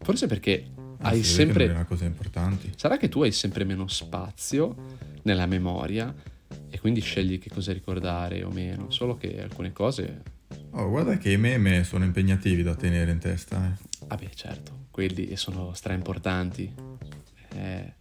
Forse 0.00 0.26
perché 0.26 0.66
ah, 0.98 1.10
hai 1.10 1.22
sempre... 1.22 1.66
Una 1.66 1.84
cosa 1.84 2.04
importante. 2.04 2.72
Sarà 2.76 2.96
che 2.96 3.08
tu 3.08 3.22
hai 3.22 3.32
sempre 3.32 3.64
meno 3.64 3.86
spazio 3.86 4.74
nella 5.22 5.46
memoria 5.46 6.12
e 6.68 6.80
quindi 6.80 7.00
scegli 7.00 7.38
che 7.38 7.48
cosa 7.48 7.72
ricordare 7.72 8.42
o 8.42 8.50
meno, 8.50 8.90
solo 8.90 9.16
che 9.16 9.40
alcune 9.40 9.72
cose 9.72 10.22
Oh, 10.70 10.88
guarda 10.88 11.18
che 11.18 11.30
i 11.32 11.36
meme 11.36 11.84
sono 11.84 12.04
impegnativi 12.04 12.62
da 12.62 12.74
tenere 12.74 13.12
in 13.12 13.18
testa. 13.18 13.66
Eh. 13.66 14.06
Vabbè, 14.06 14.28
certo, 14.34 14.86
quelli 14.90 15.36
sono 15.36 15.74
stra 15.74 15.92
importanti. 15.92 16.72
Eh, 17.54 17.94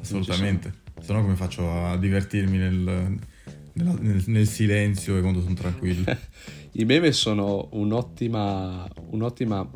Assolutamente. 0.00 0.86
Se 1.00 1.12
no 1.12 1.22
come 1.22 1.36
faccio 1.36 1.70
a 1.70 1.96
divertirmi 1.96 2.56
nel, 2.56 3.18
nel, 3.72 4.22
nel 4.26 4.46
silenzio 4.46 5.16
e 5.16 5.20
quando 5.20 5.42
sono 5.42 5.54
tranquillo? 5.54 6.04
I 6.72 6.84
meme 6.84 7.12
sono 7.12 7.68
un'ottima, 7.72 8.88
un'ottima, 9.10 9.68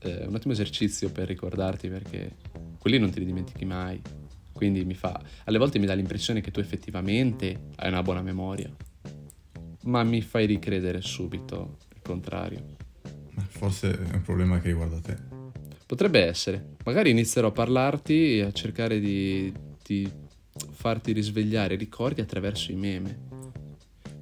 eh, 0.00 0.26
un 0.26 0.34
ottimo 0.34 0.52
esercizio 0.52 1.10
per 1.10 1.26
ricordarti 1.26 1.88
perché 1.88 2.36
quelli 2.78 2.98
non 2.98 3.10
te 3.10 3.18
li 3.18 3.26
dimentichi 3.26 3.64
mai. 3.64 4.00
Quindi 4.52 4.84
mi 4.84 4.94
fa, 4.94 5.20
alle 5.44 5.58
volte 5.58 5.78
mi 5.78 5.86
dà 5.86 5.92
l'impressione 5.94 6.40
che 6.40 6.50
tu 6.50 6.60
effettivamente 6.60 7.68
hai 7.76 7.88
una 7.88 8.02
buona 8.02 8.22
memoria 8.22 8.74
ma 9.86 10.02
mi 10.02 10.20
fai 10.20 10.46
ricredere 10.46 11.00
subito 11.00 11.78
il 11.94 12.02
contrario. 12.02 12.76
Forse 13.48 13.90
è 13.90 14.14
un 14.14 14.22
problema 14.22 14.60
che 14.60 14.68
riguarda 14.68 15.00
te. 15.00 15.16
Potrebbe 15.86 16.20
essere. 16.20 16.74
Magari 16.84 17.10
inizierò 17.10 17.48
a 17.48 17.52
parlarti 17.52 18.38
e 18.38 18.42
a 18.42 18.52
cercare 18.52 18.98
di, 18.98 19.52
di 19.84 20.10
farti 20.72 21.12
risvegliare 21.12 21.74
i 21.74 21.78
ricordi 21.78 22.20
attraverso 22.20 22.72
i 22.72 22.76
meme. 22.76 23.24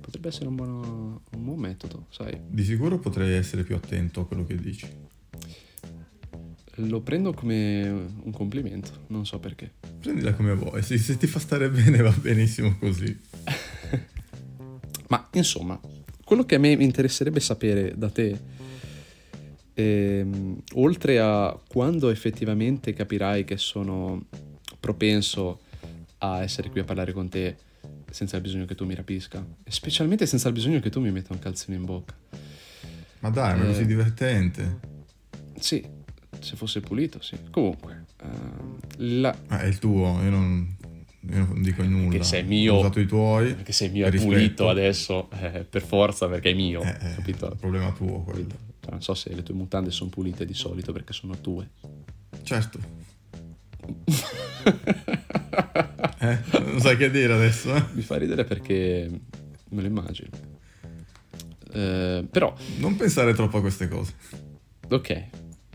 Potrebbe 0.00 0.28
essere 0.28 0.49
un, 0.49 0.54
buono, 0.54 1.23
un 1.35 1.44
buon 1.44 1.59
metodo, 1.59 2.06
sai. 2.11 2.38
Di 2.49 2.64
sicuro 2.64 2.99
potrei 2.99 3.35
essere 3.35 3.62
più 3.62 3.75
attento 3.75 4.21
a 4.21 4.26
quello 4.26 4.44
che 4.44 4.56
dici. 4.56 4.87
Lo 6.78 7.00
prendo 7.00 7.33
come 7.33 7.88
un 7.88 8.33
complimento, 8.33 9.04
non 9.09 9.25
so 9.25 9.38
perché. 9.38 9.73
Prendila 10.00 10.35
come 10.35 10.54
vuoi, 10.54 10.83
se, 10.83 10.99
se 10.99 11.16
ti 11.16 11.26
fa 11.26 11.38
stare 11.38 11.71
bene 11.71 11.99
va 11.99 12.11
benissimo 12.21 12.76
così. 12.78 13.16
Ma 15.08 15.28
insomma, 15.32 15.78
quello 16.25 16.44
che 16.44 16.54
a 16.54 16.58
me 16.58 16.70
interesserebbe 16.70 17.40
sapere 17.40 17.92
da 17.96 18.08
te, 18.08 18.38
ehm, 19.75 20.62
oltre 20.75 21.20
a 21.20 21.58
quando 21.68 22.11
effettivamente 22.11 22.92
capirai 22.92 23.44
che 23.44 23.56
sono 23.56 24.26
propenso 24.80 25.61
a 26.18 26.42
essere 26.42 26.70
qui 26.70 26.80
a 26.80 26.84
parlare 26.84 27.12
con 27.12 27.28
te 27.28 27.56
senza 28.11 28.37
il 28.37 28.42
bisogno 28.42 28.64
che 28.64 28.75
tu 28.75 28.84
mi 28.84 28.94
rapisca, 28.94 29.44
e 29.64 29.70
specialmente 29.70 30.25
senza 30.26 30.49
il 30.49 30.54
bisogno 30.54 30.78
che 30.78 30.88
tu 30.88 31.00
mi 31.00 31.11
metta 31.11 31.32
un 31.32 31.40
calzino 31.40 31.76
in 31.76 31.84
bocca. 31.84 32.14
Ma 33.18 33.30
dai, 33.30 33.56
ma 33.58 33.64
è 33.64 33.66
così 33.66 33.82
eh, 33.82 33.87
divertente. 33.87 34.78
Sì, 35.58 35.84
se 36.38 36.56
fosse 36.56 36.80
pulito, 36.80 37.20
sì. 37.20 37.37
Comunque, 37.50 38.04
uh, 38.23 38.76
la... 38.99 39.37
ah, 39.49 39.61
è 39.61 39.66
il 39.66 39.78
tuo, 39.78 40.23
io 40.23 40.30
non, 40.30 40.76
io 41.31 41.47
non 41.47 41.62
dico 41.62 41.83
nulla. 41.83 42.19
Che 42.19 42.25
sei 42.25 42.45
mio. 42.45 42.75
Ho 42.75 42.81
usato 42.81 43.00
i 43.00 43.07
tuoi. 43.07 43.57
Che 43.62 43.73
sei 43.73 43.88
mio 43.88 44.07
è 44.07 44.12
pulito 44.14 44.69
adesso, 44.69 45.31
eh, 45.40 45.64
per 45.69 45.83
forza, 45.83 46.28
perché 46.28 46.50
è 46.50 46.54
mio. 46.54 46.83
Eh, 46.83 46.88
eh, 46.88 47.14
capito? 47.14 47.50
È 47.52 47.57
problema 47.57 47.90
tuo 47.93 48.23
quello. 48.23 48.73
Non 48.90 49.00
so 49.00 49.14
se 49.14 49.35
le 49.35 49.43
tue 49.43 49.54
mutande 49.54 49.90
sono 49.90 50.11
pulite 50.11 50.45
di 50.45 50.52
solito 50.52 50.93
perché 50.93 51.14
sono 51.14 51.40
tue. 51.40 51.71
Certo. 52.43 52.78
eh, 56.19 56.38
non 56.52 56.81
sai 56.81 56.97
che 56.97 57.11
dire 57.11 57.33
adesso. 57.33 57.75
Eh? 57.75 57.83
Mi 57.93 58.02
fa 58.02 58.16
ridere 58.19 58.45
perché 58.45 59.11
me 59.71 59.81
lo 59.81 59.87
immagino. 59.87 60.28
Eh, 61.73 62.26
però... 62.31 62.54
Non 62.78 62.97
pensare 62.97 63.33
troppo 63.33 63.57
a 63.57 63.61
queste 63.61 63.88
cose. 63.88 64.14
Ok, 64.90 65.25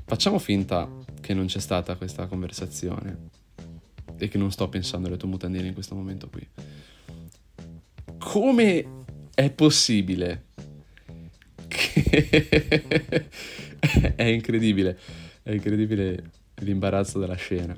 facciamo 0.05 0.37
finta 0.37 0.87
che 1.19 1.33
non 1.33 1.47
c'è 1.47 1.59
stata 1.59 1.95
questa 1.95 2.27
conversazione 2.27 3.37
e 4.25 4.27
che 4.27 4.37
non 4.37 4.51
sto 4.51 4.69
pensando 4.69 5.07
alle 5.07 5.17
tue 5.17 5.27
mutandine 5.27 5.67
in 5.67 5.73
questo 5.73 5.95
momento 5.95 6.29
qui. 6.29 6.47
Come 8.17 8.85
è 9.33 9.49
possibile 9.51 10.45
che... 11.67 13.27
è 14.15 14.23
incredibile, 14.23 14.97
è 15.43 15.51
incredibile 15.51 16.31
l'imbarazzo 16.55 17.19
della 17.19 17.35
scena. 17.35 17.77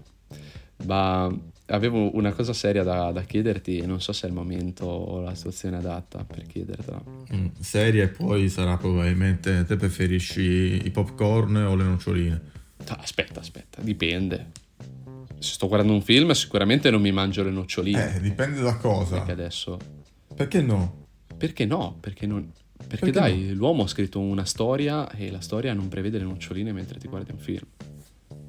Ma 0.85 1.31
avevo 1.67 2.15
una 2.15 2.31
cosa 2.33 2.53
seria 2.53 2.83
da, 2.83 3.11
da, 3.11 3.21
chiederti 3.21 3.77
e 3.77 3.85
non 3.85 4.01
so 4.01 4.11
se 4.13 4.25
è 4.25 4.29
il 4.29 4.35
momento 4.35 4.85
o 4.85 5.21
la 5.21 5.35
situazione 5.35 5.77
adatta 5.77 6.23
per 6.23 6.45
chiedertela. 6.47 7.01
Mm, 7.33 7.47
seria 7.59 8.03
e 8.03 8.07
poi 8.09 8.49
sarà 8.49 8.77
probabilmente 8.77 9.63
te 9.65 9.75
preferisci 9.75 10.81
i 10.83 10.89
popcorn 10.89 11.55
o 11.57 11.75
le 11.75 11.83
noccioline? 11.83 12.41
Aspetta, 12.87 13.39
aspetta, 13.39 13.81
dipende 13.81 14.51
se 15.41 15.53
sto 15.53 15.67
guardando 15.67 15.93
un 15.93 16.03
film 16.03 16.31
sicuramente 16.31 16.91
non 16.91 17.01
mi 17.01 17.11
mangio 17.11 17.41
le 17.43 17.49
noccioline. 17.49 18.15
Eh, 18.15 18.21
dipende 18.21 18.61
da 18.61 18.77
cosa. 18.77 19.17
Perché 19.17 19.31
adesso... 19.31 19.79
Perché 20.35 20.61
no? 20.61 21.07
Perché 21.35 21.65
no? 21.65 21.97
Perché, 21.99 22.27
non... 22.27 22.51
Perché, 22.77 22.87
Perché 22.87 23.11
dai, 23.11 23.47
no? 23.47 23.53
l'uomo 23.55 23.83
ha 23.83 23.87
scritto 23.87 24.19
una 24.19 24.45
storia 24.45 25.09
e 25.11 25.31
la 25.31 25.41
storia 25.41 25.73
non 25.73 25.87
prevede 25.87 26.19
le 26.19 26.25
noccioline 26.25 26.71
mentre 26.71 26.99
ti 26.99 27.07
guardi 27.07 27.31
un 27.31 27.39
film. 27.39 27.65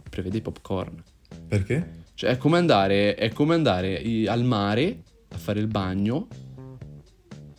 Prevede 0.09 0.37
i 0.37 0.41
popcorn. 0.43 1.03
Perché? 1.49 2.05
Cioè, 2.13 2.33
è 2.33 2.37
come 2.37 2.59
andare, 2.59 3.15
è 3.15 3.33
come 3.33 3.55
andare 3.55 4.03
al 4.27 4.45
mare 4.45 5.03
a 5.29 5.39
fare 5.39 5.61
il 5.61 5.67
bagno 5.67 6.29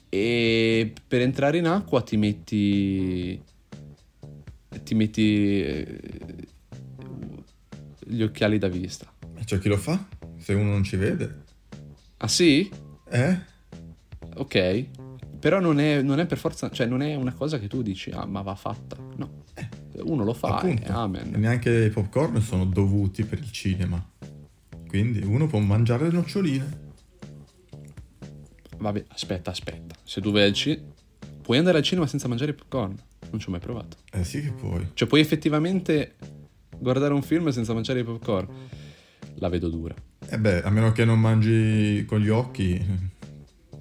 e 0.09 0.93
per 1.07 1.21
entrare 1.21 1.57
in 1.57 1.65
acqua 1.65 2.03
ti 2.03 2.17
metti. 2.17 3.41
ti 4.83 4.93
metti. 4.93 5.63
eh, 5.63 5.99
gli 8.05 8.21
occhiali 8.21 8.57
da 8.57 8.67
vista. 8.67 9.12
C'è 9.45 9.59
chi 9.59 9.67
lo 9.67 9.77
fa? 9.77 10.05
Se 10.37 10.53
uno 10.53 10.69
non 10.71 10.83
ci 10.83 10.95
vede. 10.95 11.43
Ah 12.17 12.27
sì? 12.27 12.69
Eh? 13.09 13.39
Ok. 14.35 14.85
Però 15.39 15.59
non 15.59 15.79
è, 15.79 16.01
non 16.01 16.19
è 16.19 16.25
per 16.25 16.37
forza, 16.37 16.69
cioè 16.69 16.87
non 16.87 17.01
è 17.01 17.15
una 17.15 17.33
cosa 17.33 17.59
che 17.59 17.67
tu 17.67 17.81
dici, 17.81 18.11
ah, 18.11 18.25
ma 18.25 18.41
va 18.41 18.55
fatta. 18.55 18.95
No. 19.17 19.41
Uno 20.03 20.23
lo 20.23 20.33
fa 20.33 20.57
Appunto. 20.57 20.83
e 20.83 20.91
amen. 20.91 21.33
E 21.33 21.37
neanche 21.37 21.85
i 21.85 21.89
popcorn 21.89 22.41
sono 22.41 22.65
dovuti 22.65 23.23
per 23.25 23.39
il 23.39 23.51
cinema. 23.51 24.03
Quindi 24.87 25.21
uno 25.23 25.47
può 25.47 25.59
mangiare 25.59 26.05
le 26.05 26.11
noccioline. 26.13 26.91
Vabbè, 28.77 29.05
aspetta, 29.09 29.51
aspetta. 29.51 29.95
Se 30.03 30.21
tu 30.21 30.31
vai 30.31 30.43
al 30.43 30.53
cinema, 30.53 30.87
puoi 31.41 31.57
andare 31.57 31.77
al 31.77 31.83
cinema 31.83 32.07
senza 32.07 32.27
mangiare 32.27 32.53
popcorn? 32.53 32.95
Non 33.29 33.39
ci 33.39 33.47
ho 33.47 33.51
mai 33.51 33.59
provato. 33.59 33.97
Eh 34.11 34.23
sì 34.23 34.41
che 34.41 34.51
puoi. 34.51 34.89
Cioè, 34.93 35.07
puoi 35.07 35.21
effettivamente 35.21 36.15
guardare 36.77 37.13
un 37.13 37.21
film 37.21 37.49
senza 37.49 37.73
mangiare 37.73 37.99
i 37.99 38.03
popcorn? 38.03 38.47
La 39.43 39.49
vedo 39.49 39.67
dura. 39.67 39.93
E 40.29 40.39
beh, 40.39 40.61
a 40.61 40.69
meno 40.69 40.93
che 40.93 41.03
non 41.03 41.19
mangi 41.19 42.05
con 42.07 42.21
gli 42.21 42.29
occhi, 42.29 42.81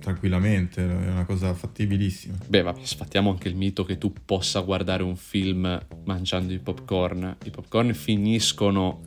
tranquillamente, 0.01 0.83
è 0.83 1.09
una 1.09 1.25
cosa 1.25 1.55
fattibilissima. 1.55 2.35
Beh, 2.49 2.63
vabbè, 2.63 2.81
sfattiamo 2.83 3.31
anche 3.31 3.47
il 3.47 3.55
mito 3.55 3.85
che 3.85 3.97
tu 3.97 4.13
possa 4.25 4.59
guardare 4.59 5.05
un 5.05 5.15
film 5.15 5.81
mangiando 6.05 6.53
i 6.53 6.59
popcorn. 6.59 7.37
I 7.45 7.51
popcorn 7.51 7.95
finiscono 7.95 9.03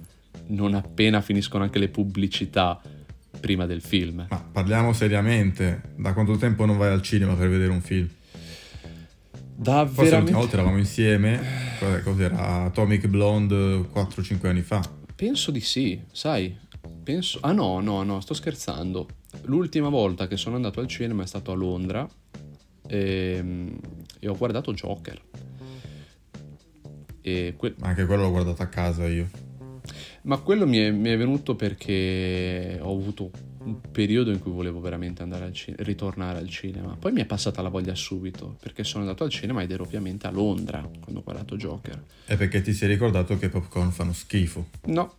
non 0.47 0.75
appena 0.75 1.19
finiscono 1.19 1.65
anche 1.65 1.77
le 1.77 1.89
pubblicità 1.89 2.81
prima 3.37 3.65
del 3.65 3.81
film. 3.81 4.27
Ma 4.29 4.49
parliamo 4.49 4.93
seriamente, 4.93 5.81
da 5.97 6.13
quanto 6.13 6.37
tempo 6.37 6.63
non 6.63 6.77
vai 6.77 6.93
al 6.93 7.01
cinema 7.01 7.33
per 7.33 7.49
vedere 7.49 7.71
un 7.73 7.81
film? 7.81 8.07
Da 9.57 9.85
Forse 9.85 9.89
l'ultima 9.89 10.05
veramente... 10.05 10.31
volta 10.31 10.53
eravamo 10.53 10.77
insieme, 10.77 11.41
cos'era? 12.01 12.63
Atomic 12.63 13.07
Blonde 13.07 13.89
4-5 13.93 14.47
anni 14.47 14.61
fa. 14.61 15.03
Penso 15.15 15.51
di 15.51 15.61
sì, 15.61 16.01
sai. 16.11 16.57
Penso... 17.03 17.39
Ah 17.41 17.53
no, 17.53 17.79
no, 17.79 18.03
no, 18.03 18.19
sto 18.19 18.33
scherzando. 18.33 19.07
L'ultima 19.43 19.89
volta 19.89 20.27
che 20.27 20.37
sono 20.37 20.55
andato 20.55 20.79
al 20.79 20.87
cinema 20.87 21.23
è 21.23 21.27
stato 21.27 21.51
a 21.51 21.55
Londra 21.55 22.07
e, 22.87 23.71
e 24.19 24.27
ho 24.27 24.35
guardato 24.35 24.73
Joker. 24.73 25.21
Que- 27.21 27.75
Ma 27.79 27.87
anche 27.87 28.05
quello 28.05 28.23
l'ho 28.23 28.31
guardato 28.31 28.61
a 28.61 28.67
casa 28.67 29.07
io. 29.07 29.29
Ma 30.23 30.37
quello 30.39 30.67
mi 30.67 30.77
è, 30.77 30.91
mi 30.91 31.09
è 31.09 31.17
venuto 31.17 31.55
perché 31.55 32.77
ho 32.81 32.91
avuto 32.91 33.31
un 33.65 33.81
periodo 33.91 34.31
in 34.31 34.39
cui 34.39 34.51
volevo 34.51 34.79
veramente 34.79 35.23
andare 35.23 35.45
al 35.45 35.53
cinema, 35.53 35.83
ritornare 35.83 36.37
al 36.37 36.49
cinema. 36.49 36.95
Poi 36.95 37.11
mi 37.11 37.21
è 37.21 37.25
passata 37.25 37.61
la 37.61 37.69
voglia 37.69 37.95
subito, 37.95 38.57
perché 38.61 38.83
sono 38.83 39.03
andato 39.03 39.23
al 39.23 39.29
cinema 39.29 39.61
ed 39.61 39.71
ero 39.71 39.83
ovviamente 39.83 40.27
a 40.27 40.31
Londra 40.31 40.87
quando 40.99 41.19
ho 41.19 41.23
guardato 41.23 41.57
Joker. 41.57 42.03
È 42.25 42.37
perché 42.37 42.61
ti 42.61 42.73
sei 42.73 42.89
ricordato 42.89 43.37
che 43.37 43.47
i 43.47 43.49
popcorn 43.49 43.91
fanno 43.91 44.13
schifo. 44.13 44.67
No, 44.85 45.15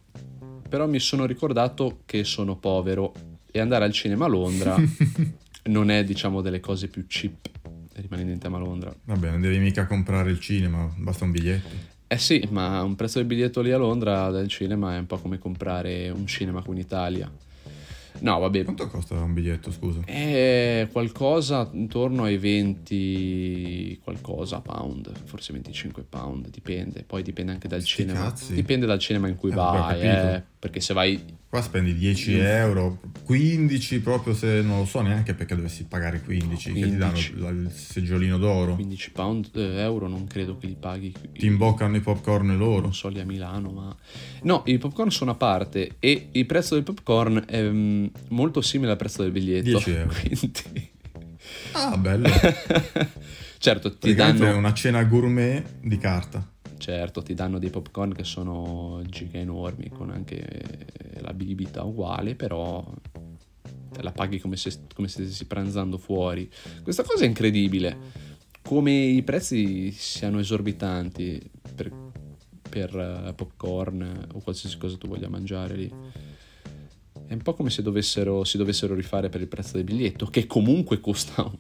però 0.69 0.87
mi 0.87 1.01
sono 1.01 1.27
ricordato 1.27 2.01
che 2.07 2.25
sono 2.25 2.57
povero 2.57 3.13
e 3.51 3.61
andare 3.61 3.85
al 3.85 3.93
cinema 3.93 4.27
a 4.27 4.29
Londra 4.29 4.77
non 5.65 5.91
è, 5.91 6.05
diciamo, 6.05 6.41
delle 6.41 6.61
cose 6.61 6.89
più 6.89 7.07
cheap, 7.07 7.49
rimanendo 7.95 8.33
in 8.33 8.39
tema 8.39 8.59
Londra. 8.59 8.95
Vabbè, 9.05 9.31
non 9.31 9.41
devi 9.41 9.59
mica 9.59 9.87
comprare 9.87 10.31
il 10.31 10.41
cinema, 10.41 10.93
basta 10.97 11.25
un 11.25 11.33
biglietto. 11.33 11.95
Eh 12.09 12.19
sì, 12.19 12.47
ma 12.51 12.83
un 12.83 12.95
prezzo 12.95 13.19
del 13.19 13.27
biglietto 13.27 13.61
lì 13.61 13.73
a 13.73 13.79
Londra 13.79 14.31
del 14.31 14.47
cinema 14.47 14.95
è 14.95 14.99
un 14.99 15.07
po' 15.07 15.19
come 15.19 15.39
comprare 15.39 16.09
un 16.11 16.27
cinema 16.27 16.63
qui 16.63 16.75
in 16.75 16.81
Italia. 16.81 17.31
No, 18.21 18.39
vabbè, 18.39 18.65
Quanto 18.65 18.89
costa 18.89 19.15
un 19.15 19.33
biglietto, 19.35 19.71
scusa? 19.71 20.01
È 20.05 20.89
qualcosa 20.91 21.69
intorno 21.73 22.25
ai 22.25 22.37
20 22.39 24.01
qualcosa 24.03 24.61
pound, 24.61 25.11
forse 25.25 25.53
25 25.53 26.03
pound, 26.09 26.49
dipende. 26.51 27.05
Poi 27.07 27.23
dipende 27.23 27.53
anche 27.53 27.69
dal 27.69 27.81
Sti 27.83 27.89
cinema. 28.03 28.21
cazzi. 28.21 28.55
Dipende 28.55 28.87
dal 28.87 28.99
cinema 28.99 29.29
in 29.29 29.37
cui 29.37 29.51
Eh, 29.51 29.55
vai, 29.55 30.01
eh, 30.01 30.43
perché 30.59 30.81
se 30.81 30.95
vai 30.95 31.23
Qua 31.57 31.65
spendi 31.65 31.95
10 31.97 32.35
Mm. 32.35 32.41
euro, 32.43 32.99
15 33.25 34.01
proprio 34.01 34.35
se 34.35 34.61
non 34.61 34.81
lo 34.81 34.85
so 34.85 35.01
neanche 35.01 35.33
perché 35.33 35.57
dovessi 35.57 35.85
pagare 35.85 36.21
15, 36.21 36.71
che 36.75 36.83
ti 36.83 36.97
danno 36.99 37.13
15. 37.13 37.33
il 37.39 37.71
seggiolino 37.75 38.37
d'oro. 38.37 38.75
15 38.75 39.11
pound 39.13 39.49
eh, 39.55 39.81
euro, 39.81 40.07
non 40.07 40.27
credo 40.27 40.59
che 40.59 40.67
li 40.67 40.77
paghi. 40.79 41.15
Ti 41.33 41.47
imboccano 41.47 41.97
i 41.97 42.01
popcorn 42.01 42.55
loro. 42.59 42.83
non 42.83 42.93
so 42.95 43.09
lì 43.09 43.21
a 43.21 43.25
Milano, 43.25 43.71
ma 43.71 43.97
no, 44.43 44.65
i 44.67 44.77
popcorn 44.77 45.11
sono 45.11 45.31
a 45.31 45.35
parte 45.35 45.93
e 45.99 46.29
il 46.33 46.45
prezzo 46.45 46.75
del 46.75 46.83
popcorn 46.85 47.45
è 47.49 47.63
mm, 47.63 48.07
molto 48.29 48.61
simile 48.61 48.91
al 48.91 48.99
prezzo 48.99 49.23
del 49.23 49.31
biglietto. 49.33 49.63
10 49.63 49.91
euro. 49.93 50.13
Quindi 50.21 50.53
Ah, 51.73 51.97
bello. 51.97 52.29
certo, 53.57 53.93
ti 53.93 53.97
Praticamente 53.99 54.43
è 54.43 54.47
danno 54.47 54.59
una 54.59 54.75
cena 54.75 55.03
gourmet 55.05 55.65
di 55.81 55.97
carta. 55.97 56.47
Certo, 56.79 57.23
ti 57.23 57.35
danno 57.35 57.59
dei 57.59 57.71
popcorn 57.71 58.13
che 58.13 58.25
sono 58.25 59.03
giga 59.07 59.39
enormi, 59.39 59.89
con 59.89 60.11
anche 60.11 60.87
la 61.21 61.33
bibita 61.33 61.83
uguale, 61.83 62.35
però 62.35 62.85
te 63.91 64.03
la 64.03 64.13
paghi 64.13 64.39
come 64.39 64.57
se, 64.57 64.79
come 64.95 65.09
se 65.09 65.25
stessi 65.25 65.47
pranzando 65.47 65.99
fuori. 65.99 66.51
Questa 66.83 67.03
cosa 67.03 67.25
è 67.25 67.27
incredibile, 67.27 67.97
come 68.63 68.93
i 68.93 69.23
prezzi 69.23 69.91
siano 69.91 70.39
esorbitanti 70.39 71.41
per, 71.75 71.93
per 72.69 72.95
eh, 72.95 73.33
popcorn 73.33 74.27
o 74.35 74.41
qualsiasi 74.41 74.77
cosa 74.77 74.97
tu 74.97 75.09
voglia 75.09 75.29
mangiare 75.29 75.77
lì. 75.77 75.93
È 77.27 77.33
un 77.33 77.43
po' 77.43 77.55
come 77.55 77.71
se 77.71 77.83
dovessero, 77.83 78.45
si 78.45 78.57
dovessero 78.57 78.95
rifare 78.95 79.29
per 79.29 79.41
il 79.41 79.49
prezzo 79.49 79.77
del 79.77 79.85
biglietto, 79.85 80.27
che 80.27 80.47
comunque 80.47 81.01
costa 81.01 81.43
un, 81.43 81.59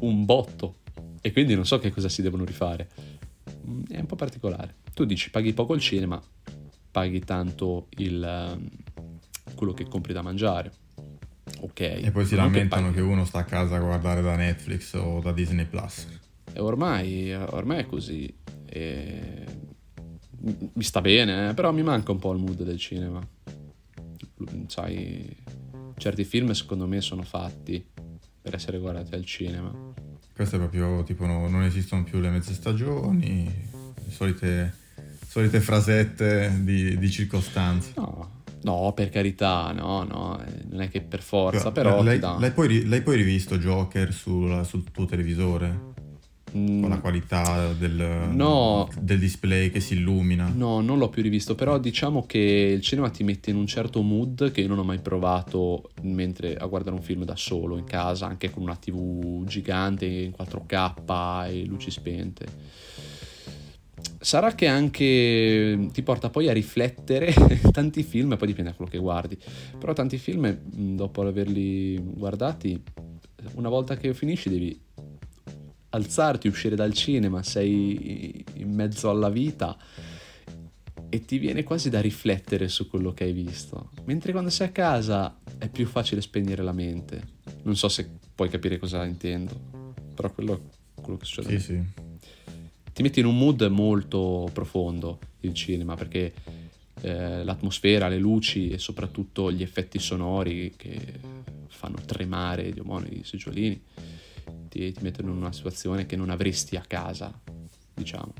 un 0.00 0.24
botto. 0.24 0.76
E 1.20 1.32
quindi 1.32 1.54
non 1.54 1.66
so 1.66 1.78
che 1.78 1.90
cosa 1.90 2.08
si 2.08 2.22
devono 2.22 2.44
rifare. 2.44 2.88
È 3.88 3.98
un 3.98 4.06
po' 4.06 4.16
particolare. 4.16 4.76
Tu 4.94 5.04
dici 5.04 5.30
paghi 5.30 5.52
poco 5.52 5.74
il 5.74 5.80
cinema, 5.80 6.20
paghi 6.90 7.20
tanto 7.20 7.88
il, 7.98 8.22
ehm, 8.22 8.68
quello 9.54 9.72
che 9.72 9.86
compri 9.86 10.12
da 10.12 10.22
mangiare. 10.22 10.72
Ok. 11.60 11.80
E 11.80 12.10
poi 12.12 12.24
si 12.24 12.34
non 12.34 12.44
lamentano 12.44 12.86
paghi- 12.86 12.96
che 12.96 13.00
uno 13.02 13.24
sta 13.24 13.40
a 13.40 13.44
casa 13.44 13.76
a 13.76 13.80
guardare 13.80 14.22
da 14.22 14.36
Netflix 14.36 14.94
o 14.94 15.20
da 15.20 15.32
Disney 15.32 15.66
Plus. 15.66 16.06
E 16.52 16.60
ormai, 16.60 17.32
ormai 17.32 17.78
è 17.78 17.86
così. 17.86 18.32
E... 18.66 19.44
Mi 20.40 20.82
sta 20.82 21.00
bene, 21.00 21.50
eh, 21.50 21.54
però 21.54 21.72
mi 21.72 21.82
manca 21.82 22.12
un 22.12 22.18
po' 22.18 22.32
il 22.32 22.38
mood 22.38 22.62
del 22.62 22.78
cinema. 22.78 23.26
Sai, 24.68 25.36
certi 25.96 26.24
film 26.24 26.52
secondo 26.52 26.86
me 26.86 27.00
sono 27.00 27.22
fatti 27.22 27.84
per 28.40 28.54
essere 28.54 28.78
guardati 28.78 29.14
al 29.14 29.24
cinema. 29.24 29.74
Questo 30.38 30.54
è 30.54 30.60
proprio 30.60 31.02
tipo 31.02 31.26
no- 31.26 31.48
non 31.48 31.64
esistono 31.64 32.04
più 32.04 32.20
le 32.20 32.30
mezze 32.30 32.54
stagioni, 32.54 33.52
le 34.04 34.10
solite, 34.12 34.72
solite 35.26 35.58
frasette 35.58 36.60
di, 36.62 36.96
di 36.96 37.10
circostanze. 37.10 37.94
No, 37.96 38.42
no, 38.62 38.92
per 38.94 39.10
carità, 39.10 39.72
no, 39.72 40.04
no, 40.04 40.40
eh, 40.40 40.62
non 40.70 40.82
è 40.82 40.88
che 40.90 41.00
per 41.00 41.22
forza, 41.22 41.72
però 41.72 42.04
l'hai, 42.04 42.14
ti 42.14 42.20
dà... 42.20 42.36
l'hai 42.38 42.52
poi, 42.52 42.86
l'hai 42.86 43.02
poi 43.02 43.16
rivisto 43.16 43.58
Joker 43.58 44.12
sul, 44.12 44.64
sul 44.64 44.84
tuo 44.92 45.06
televisore? 45.06 45.96
Mm, 46.56 46.80
Con 46.80 46.90
la 46.90 46.98
qualità 46.98 47.72
del, 47.74 48.30
No. 48.32 48.88
del 49.00 49.18
display 49.18 49.70
che 49.70 49.80
si 49.80 49.94
illumina? 49.94 50.50
No, 50.54 50.80
non 50.80 50.98
l'ho 50.98 51.08
più 51.10 51.22
rivisto, 51.22 51.54
però 51.54 51.78
diciamo 51.78 52.24
che 52.24 52.38
il 52.74 52.80
cinema 52.80 53.10
ti 53.10 53.22
mette 53.22 53.50
in 53.50 53.56
un 53.56 53.66
certo 53.66 54.00
mood 54.02 54.50
che 54.50 54.62
io 54.62 54.68
non 54.68 54.78
ho 54.78 54.84
mai 54.84 54.98
provato 55.00 55.90
mentre 56.02 56.56
a 56.56 56.64
guardare 56.66 56.96
un 56.96 57.02
film 57.02 57.24
da 57.24 57.36
solo 57.36 57.76
in 57.76 57.84
casa, 57.84 58.26
anche 58.26 58.50
con 58.50 58.62
una 58.62 58.76
TV 58.76 59.44
gigante 59.44 60.06
in 60.06 60.30
4K 60.30 61.48
e 61.50 61.64
luci 61.64 61.90
spente. 61.90 62.46
Sarà 64.20 64.54
che 64.54 64.66
anche 64.66 65.88
ti 65.92 66.02
porta 66.02 66.30
poi 66.30 66.48
a 66.48 66.52
riflettere 66.52 67.32
tanti 67.72 68.02
film, 68.02 68.36
poi 68.36 68.48
dipende 68.48 68.70
da 68.70 68.76
quello 68.76 68.90
che 68.90 68.98
guardi, 68.98 69.36
però 69.78 69.92
tanti 69.92 70.18
film 70.18 70.46
mh, 70.46 70.96
dopo 70.96 71.22
averli 71.22 71.98
guardati, 71.98 72.80
una 73.54 73.68
volta 73.68 73.96
che 73.96 74.14
finisci 74.14 74.48
devi 74.48 74.78
alzarti, 75.90 76.48
uscire 76.48 76.76
dal 76.76 76.92
cinema, 76.92 77.42
sei 77.42 78.44
in 78.54 78.72
mezzo 78.72 79.10
alla 79.10 79.30
vita 79.30 79.76
e 81.10 81.24
ti 81.24 81.38
viene 81.38 81.62
quasi 81.62 81.88
da 81.88 82.00
riflettere 82.00 82.68
su 82.68 82.88
quello 82.88 83.12
che 83.12 83.24
hai 83.24 83.32
visto. 83.32 83.90
Mentre 84.04 84.32
quando 84.32 84.50
sei 84.50 84.68
a 84.68 84.72
casa 84.72 85.38
è 85.56 85.68
più 85.68 85.86
facile 85.86 86.20
spegnere 86.20 86.62
la 86.62 86.72
mente. 86.72 87.36
Non 87.62 87.76
so 87.76 87.88
se 87.88 88.08
puoi 88.34 88.48
capire 88.48 88.78
cosa 88.78 89.04
intendo, 89.04 89.58
però 90.14 90.30
quello 90.32 90.76
quello 91.00 91.18
che 91.18 91.24
succede. 91.24 91.58
Sì, 91.58 91.64
sì. 91.64 91.82
Ti 92.92 93.02
metti 93.02 93.20
in 93.20 93.26
un 93.26 93.38
mood 93.38 93.62
molto 93.62 94.48
profondo 94.52 95.18
il 95.40 95.54
cinema 95.54 95.94
perché 95.94 96.34
eh, 97.00 97.44
l'atmosfera, 97.44 98.08
le 98.08 98.18
luci 98.18 98.70
e 98.70 98.78
soprattutto 98.78 99.52
gli 99.52 99.62
effetti 99.62 99.98
sonori 99.98 100.74
che 100.76 101.20
fanno 101.68 101.98
tremare 102.04 102.72
gli 102.72 102.80
omoni, 102.80 103.20
i 103.20 103.24
seggiolini 103.24 103.80
ti, 104.68 104.92
ti 104.92 105.02
mettono 105.02 105.30
in 105.30 105.36
una 105.36 105.52
situazione 105.52 106.06
che 106.06 106.16
non 106.16 106.30
avresti 106.30 106.76
a 106.76 106.84
casa, 106.86 107.32
diciamo. 107.94 108.32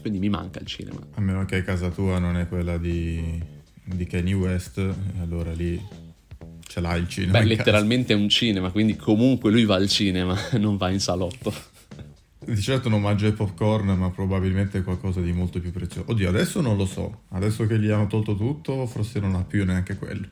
Quindi 0.00 0.18
mi 0.18 0.28
manca 0.28 0.58
il 0.58 0.66
cinema. 0.66 1.00
A 1.14 1.20
meno 1.20 1.44
che 1.44 1.62
casa 1.62 1.90
tua 1.90 2.18
non 2.18 2.36
è 2.36 2.48
quella 2.48 2.76
di, 2.76 3.40
di 3.84 4.04
Kanye 4.06 4.34
West, 4.34 4.78
allora 5.20 5.52
lì 5.52 5.80
ce 6.60 6.80
l'hai 6.80 7.00
il 7.00 7.08
cinema. 7.08 7.38
Beh, 7.38 7.44
letteralmente 7.44 8.08
casa. 8.08 8.18
è 8.18 8.22
un 8.22 8.28
cinema, 8.28 8.70
quindi 8.70 8.96
comunque 8.96 9.50
lui 9.50 9.64
va 9.64 9.76
al 9.76 9.88
cinema, 9.88 10.36
non 10.58 10.76
va 10.76 10.90
in 10.90 11.00
salotto. 11.00 11.52
Di 12.44 12.60
certo 12.60 12.88
non 12.88 13.00
mangia 13.00 13.28
i 13.28 13.32
popcorn, 13.32 13.96
ma 13.96 14.10
probabilmente 14.10 14.82
qualcosa 14.82 15.20
di 15.20 15.32
molto 15.32 15.60
più 15.60 15.70
prezioso. 15.70 16.10
Oddio, 16.10 16.28
adesso 16.28 16.60
non 16.60 16.76
lo 16.76 16.86
so. 16.86 17.22
Adesso 17.28 17.66
che 17.66 17.78
gli 17.78 17.88
hanno 17.88 18.08
tolto 18.08 18.34
tutto, 18.34 18.84
forse 18.86 19.20
non 19.20 19.36
ha 19.36 19.44
più 19.44 19.64
neanche 19.64 19.96
quello. 19.96 20.26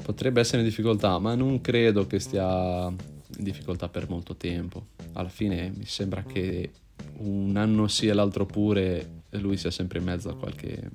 Potrebbe 0.00 0.40
essere 0.40 0.62
in 0.62 0.68
difficoltà, 0.68 1.18
ma 1.18 1.34
non 1.34 1.60
credo 1.60 2.06
che 2.06 2.20
stia 2.20 2.94
in 3.36 3.44
difficoltà 3.44 3.88
per 3.88 4.08
molto 4.08 4.36
tempo. 4.36 4.88
Alla 5.12 5.28
fine 5.28 5.72
mi 5.74 5.84
sembra 5.86 6.22
che 6.22 6.70
un 7.18 7.56
anno 7.56 7.88
sì 7.88 8.06
e 8.06 8.12
l'altro 8.12 8.46
pure 8.46 9.22
e 9.30 9.38
lui 9.38 9.56
sia 9.56 9.70
sempre 9.70 9.98
in 9.98 10.04
mezzo 10.04 10.28
a 10.28 10.36
qualche, 10.36 10.90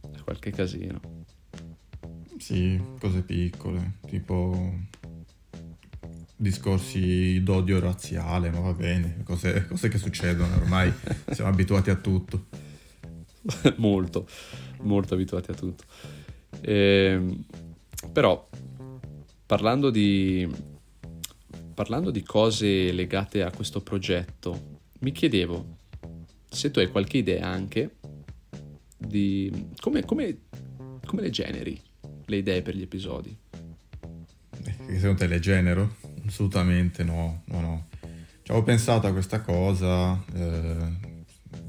a 0.00 0.22
qualche 0.22 0.50
casino. 0.50 1.00
Sì, 2.38 2.80
cose 2.98 3.22
piccole, 3.22 3.98
tipo 4.06 4.92
discorsi 6.36 7.42
d'odio 7.42 7.78
razziale, 7.80 8.50
ma 8.50 8.60
va 8.60 8.72
bene, 8.72 9.22
cose, 9.24 9.66
cose 9.66 9.88
che 9.88 9.98
succedono, 9.98 10.54
ormai 10.56 10.92
siamo 11.30 11.50
abituati 11.50 11.90
a 11.90 11.96
tutto. 11.96 12.46
molto, 13.76 14.26
molto 14.80 15.14
abituati 15.14 15.50
a 15.50 15.54
tutto. 15.54 15.84
Eh, 16.60 17.44
però, 18.12 18.48
parlando 19.46 19.90
di, 19.90 20.48
parlando 21.74 22.10
di 22.10 22.22
cose 22.22 22.92
legate 22.92 23.42
a 23.42 23.50
questo 23.50 23.82
progetto, 23.82 24.78
mi 25.00 25.12
chiedevo 25.12 25.76
se 26.48 26.70
tu 26.70 26.78
hai 26.78 26.90
qualche 26.90 27.18
idea 27.18 27.46
anche 27.46 27.96
di 28.96 29.70
come, 29.80 30.04
come, 30.04 30.38
come 31.04 31.22
le 31.22 31.30
generi 31.30 31.80
le 32.26 32.36
idee 32.36 32.62
per 32.62 32.74
gli 32.76 32.82
episodi. 32.82 33.36
Eh, 34.86 34.98
secondo 34.98 35.18
te 35.18 35.26
le 35.26 35.40
genero? 35.40 35.96
Assolutamente 36.26 37.04
no, 37.04 37.42
no, 37.46 37.60
no. 37.60 37.86
Ci 38.42 38.50
avevo 38.50 38.64
pensato 38.64 39.06
a 39.06 39.12
questa 39.12 39.40
cosa 39.40 40.22
eh, 40.34 40.76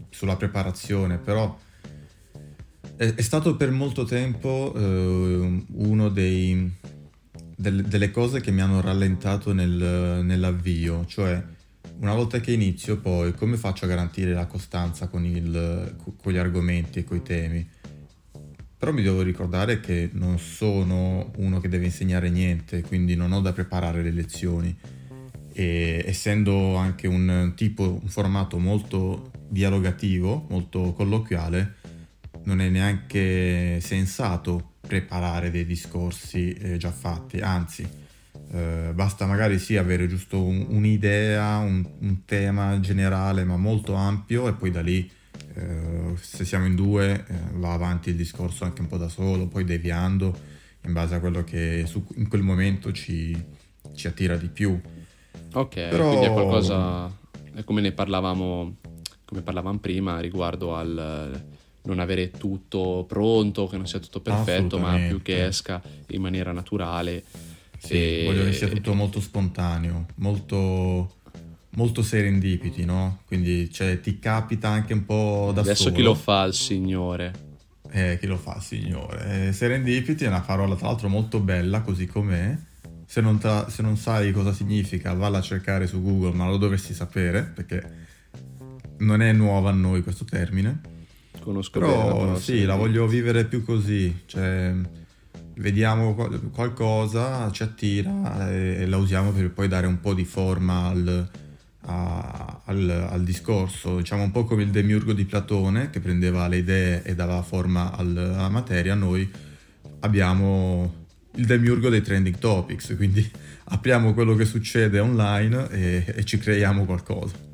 sulla 0.09 0.35
preparazione, 0.35 1.17
però 1.17 1.57
è, 2.95 3.13
è, 3.13 3.21
stato 3.21 3.55
per 3.55 3.71
molto 3.71 4.03
tempo 4.03 4.73
eh, 4.75 5.63
uno 5.67 6.09
dei, 6.09 6.73
del, 7.55 7.83
delle 7.83 8.11
cose 8.11 8.41
che 8.41 8.51
mi 8.51 8.61
hanno 8.61 8.81
rallentato 8.81 9.53
nel, 9.53 10.21
nell'avvio, 10.23 11.05
cioè 11.05 11.43
una 11.99 12.13
volta 12.13 12.39
che 12.39 12.51
inizio 12.51 12.97
poi 12.97 13.33
come 13.33 13.55
faccio 13.55 13.85
a 13.85 13.87
garantire 13.87 14.33
la 14.33 14.47
costanza 14.47 15.07
con, 15.07 15.25
il, 15.25 15.95
con 16.21 16.31
gli 16.31 16.37
argomenti 16.37 16.99
e 16.99 17.03
con 17.03 17.17
i 17.17 17.21
temi? 17.21 17.67
Però 18.77 18.91
mi 18.91 19.01
devo 19.01 19.21
ricordare 19.21 19.79
che 19.79 20.09
non 20.13 20.37
sono 20.37 21.31
uno 21.37 21.59
che 21.59 21.69
deve 21.69 21.85
insegnare 21.85 22.29
niente, 22.29 22.81
quindi 22.81 23.15
non 23.15 23.31
ho 23.31 23.39
da 23.39 23.53
preparare 23.53 24.03
le 24.03 24.11
lezioni. 24.11 24.75
E 25.53 26.03
essendo 26.05 26.75
anche 26.75 27.07
un 27.07 27.53
tipo, 27.55 27.99
un 28.01 28.07
formato 28.09 28.59
molto 28.59 29.31
dialogativo, 29.47 30.45
molto 30.49 30.91
colloquiale, 30.91 31.75
non 32.43 32.59
è 32.59 32.67
neanche 32.67 33.79
sensato 33.79 34.73
preparare 34.85 35.51
dei 35.51 35.65
discorsi 35.65 36.53
eh, 36.53 36.77
già 36.77 36.91
fatti, 36.91 37.39
anzi, 37.39 37.87
eh, 38.51 38.91
basta 38.93 39.25
magari 39.25 39.59
sì 39.59 39.77
avere 39.77 40.07
giusto 40.07 40.41
un, 40.41 40.65
un'idea, 40.69 41.57
un, 41.57 41.85
un, 41.99 42.25
tema 42.25 42.79
generale 42.79 43.43
ma 43.43 43.57
molto 43.57 43.93
ampio 43.93 44.47
e 44.47 44.53
poi 44.53 44.71
da 44.71 44.81
lì 44.81 45.09
eh, 45.53 46.13
se 46.19 46.45
siamo 46.45 46.65
in 46.65 46.75
due 46.75 47.25
eh, 47.27 47.35
va 47.53 47.73
avanti 47.73 48.09
il 48.09 48.15
discorso 48.15 48.63
anche 48.63 48.81
un 48.81 48.87
po' 48.87 48.97
da 48.97 49.09
solo, 49.09 49.47
poi 49.47 49.63
deviando 49.63 50.37
in 50.85 50.93
base 50.93 51.15
a 51.15 51.19
quello 51.19 51.43
che 51.43 51.83
su, 51.87 52.05
in 52.15 52.27
quel 52.27 52.43
momento 52.43 52.91
ci, 52.91 53.35
ci, 53.95 54.07
attira 54.07 54.37
di 54.37 54.47
più. 54.47 54.79
Ok, 55.53 55.73
Però... 55.73 56.09
quindi 56.09 56.25
è 56.27 56.31
qualcosa, 56.31 57.11
è 57.53 57.63
come 57.63 57.81
ne 57.81 57.91
parlavamo, 57.91 58.75
come 59.25 59.41
parlavamo 59.41 59.79
prima 59.79 60.19
riguardo 60.19 60.75
al 60.75 61.43
non 61.85 61.99
avere 61.99 62.31
tutto 62.31 63.05
pronto, 63.07 63.67
che 63.67 63.77
non 63.77 63.87
sia 63.87 63.99
tutto 63.99 64.21
perfetto, 64.21 64.77
ma 64.77 64.97
più 64.97 65.21
che 65.21 65.45
esca 65.45 65.81
in 66.07 66.21
maniera 66.21 66.51
naturale. 66.51 67.23
Sì, 67.77 67.93
e... 67.93 68.23
voglio 68.25 68.43
che 68.43 68.53
sia 68.53 68.67
tutto 68.67 68.93
molto 68.93 69.19
spontaneo, 69.19 70.05
molto 70.15 71.13
molto 71.75 72.01
serendipiti, 72.01 72.85
no? 72.85 73.19
Quindi 73.25 73.71
cioè, 73.71 73.99
ti 73.99 74.19
capita 74.19 74.69
anche 74.69 74.93
un 74.93 75.05
po' 75.05 75.51
da 75.53 75.61
Adesso 75.61 75.83
solo. 75.83 75.95
chi 75.95 76.01
lo 76.01 76.15
fa 76.15 76.43
il 76.43 76.53
Signore? 76.53 77.33
Eh, 77.91 78.17
chi 78.19 78.27
lo 78.27 78.37
fa 78.37 78.55
il 78.55 78.61
Signore? 78.61 79.47
Eh, 79.47 79.53
serendipiti 79.53 80.25
è 80.25 80.27
una 80.27 80.41
parola 80.41 80.75
tra 80.75 80.87
l'altro 80.87 81.07
molto 81.09 81.39
bella 81.39 81.81
così 81.81 82.05
com'è. 82.05 82.57
Se 83.05 83.21
non, 83.21 83.37
tra, 83.37 83.69
se 83.69 83.81
non 83.81 83.97
sai 83.97 84.31
cosa 84.31 84.51
significa, 84.51 85.13
valla 85.13 85.37
a 85.37 85.41
cercare 85.41 85.85
su 85.85 86.01
Google, 86.01 86.33
ma 86.33 86.47
lo 86.47 86.57
dovresti 86.57 86.93
sapere 86.93 87.43
perché 87.43 88.03
non 88.97 89.21
è 89.21 89.31
nuova 89.31 89.69
a 89.69 89.73
noi 89.73 90.01
questo 90.01 90.25
termine. 90.25 90.93
Conosco 91.45 91.79
Però 91.79 92.25
bene, 92.25 92.39
sì, 92.39 92.63
la 92.63 92.73
voglio 92.73 93.05
vivere 93.05 93.45
più 93.45 93.63
così, 93.63 94.23
cioè 94.25 94.73
vediamo 95.57 96.15
qualcosa, 96.51 97.51
ci 97.51 97.61
attira 97.61 98.49
e 98.49 98.87
la 98.87 98.97
usiamo 98.97 99.29
per 99.29 99.51
poi 99.51 99.67
dare 99.67 99.85
un 99.85 99.99
po' 99.99 100.15
di 100.15 100.25
forma 100.25 100.87
al, 100.87 101.29
a, 101.81 102.61
al, 102.65 103.07
al, 103.11 103.23
discorso, 103.23 103.97
diciamo 103.97 104.23
un 104.23 104.31
po' 104.31 104.45
come 104.45 104.63
il 104.63 104.71
demiurgo 104.71 105.13
di 105.13 105.25
Platone 105.25 105.91
che 105.91 105.99
prendeva 105.99 106.47
le 106.47 106.57
idee 106.57 107.03
e 107.03 107.13
dava 107.13 107.39
forma 107.43 107.95
al, 107.95 108.17
alla 108.17 108.49
materia, 108.49 108.95
noi 108.95 109.31
abbiamo 109.99 111.05
il 111.35 111.45
demiurgo 111.45 111.89
dei 111.89 112.01
trending 112.01 112.39
topics, 112.39 112.95
quindi 112.95 113.29
apriamo 113.65 114.15
quello 114.15 114.33
che 114.33 114.45
succede 114.45 114.97
online 114.97 115.69
e, 115.69 116.05
e 116.07 116.25
ci 116.25 116.39
creiamo 116.39 116.85
qualcosa. 116.85 117.44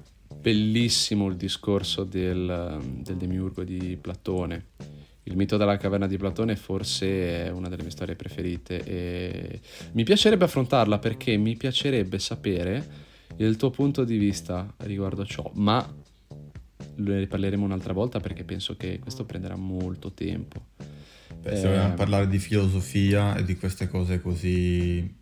Bellissimo 0.41 1.27
il 1.27 1.35
discorso 1.35 2.03
del, 2.03 2.79
del 3.03 3.15
demiurgo 3.15 3.63
di 3.63 3.95
Platone. 4.01 4.69
Il 5.23 5.35
mito 5.37 5.55
della 5.55 5.77
caverna 5.77 6.07
di 6.07 6.17
Platone 6.17 6.55
forse 6.55 7.45
è 7.45 7.49
una 7.51 7.69
delle 7.69 7.83
mie 7.83 7.91
storie 7.91 8.15
preferite 8.15 8.83
e 8.83 9.59
mi 9.91 10.03
piacerebbe 10.03 10.45
affrontarla 10.45 10.97
perché 10.97 11.37
mi 11.37 11.55
piacerebbe 11.55 12.17
sapere 12.17 13.09
il 13.37 13.55
tuo 13.55 13.69
punto 13.69 14.03
di 14.03 14.17
vista 14.17 14.73
riguardo 14.77 15.21
a 15.21 15.25
ciò, 15.25 15.49
ma 15.53 15.87
ne 16.95 17.19
riparleremo 17.19 17.63
un'altra 17.63 17.93
volta 17.93 18.19
perché 18.19 18.43
penso 18.43 18.75
che 18.75 18.97
questo 18.99 19.25
prenderà 19.25 19.55
molto 19.55 20.11
tempo. 20.11 20.65
Beh, 21.39 21.55
se 21.55 21.67
vogliamo 21.67 21.93
eh, 21.93 21.97
parlare 21.97 22.27
di 22.27 22.39
filosofia 22.39 23.35
e 23.35 23.43
di 23.43 23.55
queste 23.57 23.87
cose 23.87 24.21
così 24.21 25.20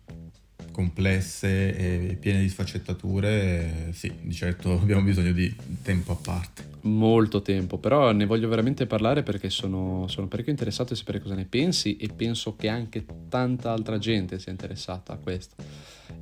complesse 0.70 2.08
e 2.10 2.16
piene 2.18 2.40
di 2.40 2.48
sfaccettature, 2.48 3.88
eh, 3.88 3.92
sì, 3.92 4.12
di 4.22 4.32
certo 4.32 4.72
abbiamo 4.80 5.02
bisogno 5.02 5.32
di 5.32 5.54
tempo 5.82 6.12
a 6.12 6.16
parte. 6.16 6.68
Molto 6.82 7.42
tempo, 7.42 7.78
però 7.78 8.12
ne 8.12 8.24
voglio 8.24 8.48
veramente 8.48 8.86
parlare 8.86 9.22
perché 9.22 9.50
sono, 9.50 10.06
sono 10.08 10.28
parecchio 10.28 10.52
interessato 10.52 10.94
a 10.94 10.96
sapere 10.96 11.20
cosa 11.20 11.34
ne 11.34 11.44
pensi 11.44 11.96
e 11.96 12.08
penso 12.08 12.56
che 12.56 12.68
anche 12.68 13.04
tanta 13.28 13.72
altra 13.72 13.98
gente 13.98 14.38
sia 14.38 14.50
interessata 14.50 15.12
a 15.12 15.16
questo. 15.16 15.56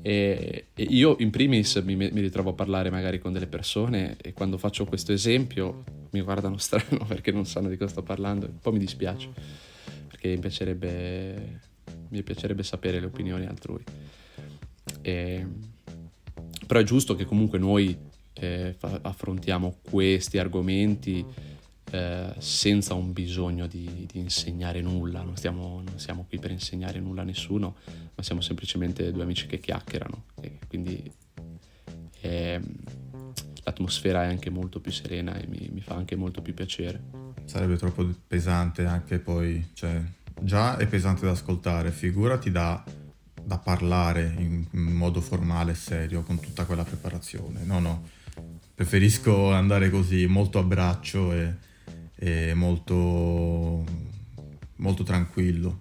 E, 0.03 0.67
e 0.75 0.83
io 0.83 1.17
in 1.21 1.31
primis 1.31 1.77
mi, 1.77 1.97
mi, 1.97 2.11
ritrovo 2.11 2.51
a 2.51 2.53
parlare 2.53 2.91
magari 2.91 3.19
con 3.19 3.33
delle 3.33 3.47
persone 3.47 4.17
e 4.21 4.33
quando 4.33 4.59
faccio 4.59 4.85
questo 4.85 5.13
esempio 5.13 5.83
mi 6.11 6.21
guardano 6.21 6.57
strano 6.59 7.05
perché 7.07 7.33
non 7.33 7.47
sanno 7.47 7.69
di 7.69 7.77
cosa 7.77 7.93
sto 7.93 8.03
parlando 8.03 8.47
un 8.47 8.59
po' 8.59 8.71
mi 8.71 8.79
dispiace 8.79 9.31
perché 10.19 10.29
mi 10.31 10.39
piacerebbe, 10.41 11.61
mi 12.09 12.23
piacerebbe 12.25 12.63
sapere 12.65 12.99
le 12.99 13.07
opinioni 13.07 13.47
altrui. 13.47 13.85
E, 15.03 15.47
però 16.67 16.81
è 16.81 16.85
giusto 16.85 17.15
che 17.15 17.25
comunque 17.25 17.59
noi 17.59 17.97
eh, 18.35 18.77
affrontiamo 19.03 19.79
questi 19.83 20.39
argomenti 20.39 21.25
eh, 21.91 22.35
senza 22.37 22.95
un 22.95 23.13
bisogno 23.13 23.67
di, 23.67 24.07
di 24.11 24.19
insegnare 24.19 24.81
nulla, 24.83 25.23
non, 25.23 25.37
stiamo, 25.37 25.83
non, 25.85 25.99
siamo 25.99 26.27
qui 26.29 26.39
per 26.39 26.51
insegnare 26.51 27.01
nulla 27.01 27.23
a 27.23 27.25
nessuno, 27.25 27.77
ma 28.15 28.23
siamo 28.23 28.41
semplicemente 28.41 29.11
due 29.11 29.23
amici 29.23 29.47
che 29.47 29.59
chiacchierano 29.59 30.25
e 30.41 30.59
quindi 30.69 31.11
eh, 32.21 32.61
l'atmosfera 33.63 34.25
è 34.25 34.27
anche 34.27 34.51
molto 34.51 34.81
più 34.81 34.93
serena 34.93 35.35
e 35.37 35.47
mi, 35.47 35.71
mi, 35.73 35.81
fa 35.81 35.95
anche 35.95 36.15
molto 36.15 36.43
più 36.43 36.53
piacere. 36.53 37.01
Sarebbe 37.45 37.77
troppo 37.77 38.07
pesante 38.27 38.85
anche 38.85 39.19
poi, 39.19 39.71
cioè 39.73 40.03
già 40.43 40.77
è 40.77 40.87
pesante 40.87 41.25
da 41.25 41.33
ascoltare, 41.33 41.91
figurati 41.91 42.51
da, 42.51 42.85
da 43.49 43.59
parlare 43.59 44.35
in, 44.39 44.65
in 44.71 44.81
modo 44.81 45.21
formale 45.21 45.73
e 45.73 45.75
serio 45.75 46.23
con 46.23 46.39
tutta 46.39 46.65
quella 46.67 46.85
preparazione, 46.85 47.65
no 47.65 47.81
no 47.81 48.17
preferisco 48.79 49.51
andare 49.51 49.91
così 49.91 50.27
molto 50.27 50.61
a 50.61 50.63
braccio 50.63 51.33
e, 51.33 51.55
e 52.15 52.55
molto, 52.55 53.85
molto 54.77 55.03
tranquillo. 55.03 55.81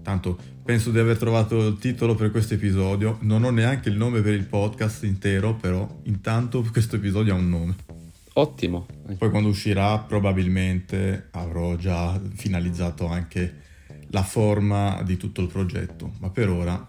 Tanto 0.00 0.38
penso 0.62 0.92
di 0.92 1.00
aver 1.00 1.18
trovato 1.18 1.66
il 1.66 1.78
titolo 1.78 2.14
per 2.14 2.30
questo 2.30 2.54
episodio. 2.54 3.18
Non 3.22 3.42
ho 3.42 3.50
neanche 3.50 3.88
il 3.88 3.96
nome 3.96 4.20
per 4.20 4.34
il 4.34 4.46
podcast 4.46 5.02
intero, 5.02 5.56
però 5.56 6.02
intanto 6.04 6.62
questo 6.70 6.94
episodio 6.94 7.34
ha 7.34 7.36
un 7.36 7.48
nome. 7.48 7.74
Ottimo. 8.34 8.86
Poi 9.18 9.28
quando 9.28 9.48
uscirà 9.48 9.98
probabilmente 9.98 11.30
avrò 11.32 11.74
già 11.74 12.20
finalizzato 12.34 13.06
anche 13.06 13.54
la 14.10 14.22
forma 14.22 15.02
di 15.02 15.16
tutto 15.16 15.40
il 15.40 15.48
progetto, 15.48 16.12
ma 16.18 16.30
per 16.30 16.48
ora 16.48 16.86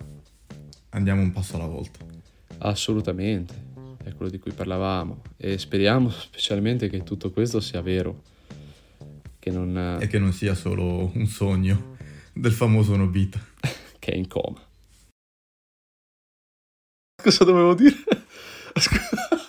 andiamo 0.90 1.22
un 1.22 1.32
passo 1.32 1.56
alla 1.56 1.66
volta. 1.68 2.00
Assolutamente, 2.60 3.54
è 4.04 4.14
quello 4.14 4.32
di 4.32 4.40
cui 4.40 4.52
parlavamo 4.52 5.22
e 5.38 5.58
speriamo 5.58 6.10
specialmente 6.10 6.90
che 6.90 7.04
tutto 7.04 7.32
questo 7.32 7.60
sia 7.60 7.82
vero. 7.82 8.24
Che 9.40 9.50
non... 9.50 9.98
E 10.00 10.08
che 10.08 10.20
non 10.20 10.34
sia 10.34 10.54
solo 10.54 11.12
un 11.14 11.26
sogno 11.28 11.96
del 12.34 12.52
famoso 12.52 12.96
Nobita. 12.96 13.40
che 14.00 14.12
è 14.12 14.16
in 14.16 14.28
coma. 14.28 14.62
Cosa 17.22 17.44
dovevo 17.44 17.74
dire? 17.76 17.98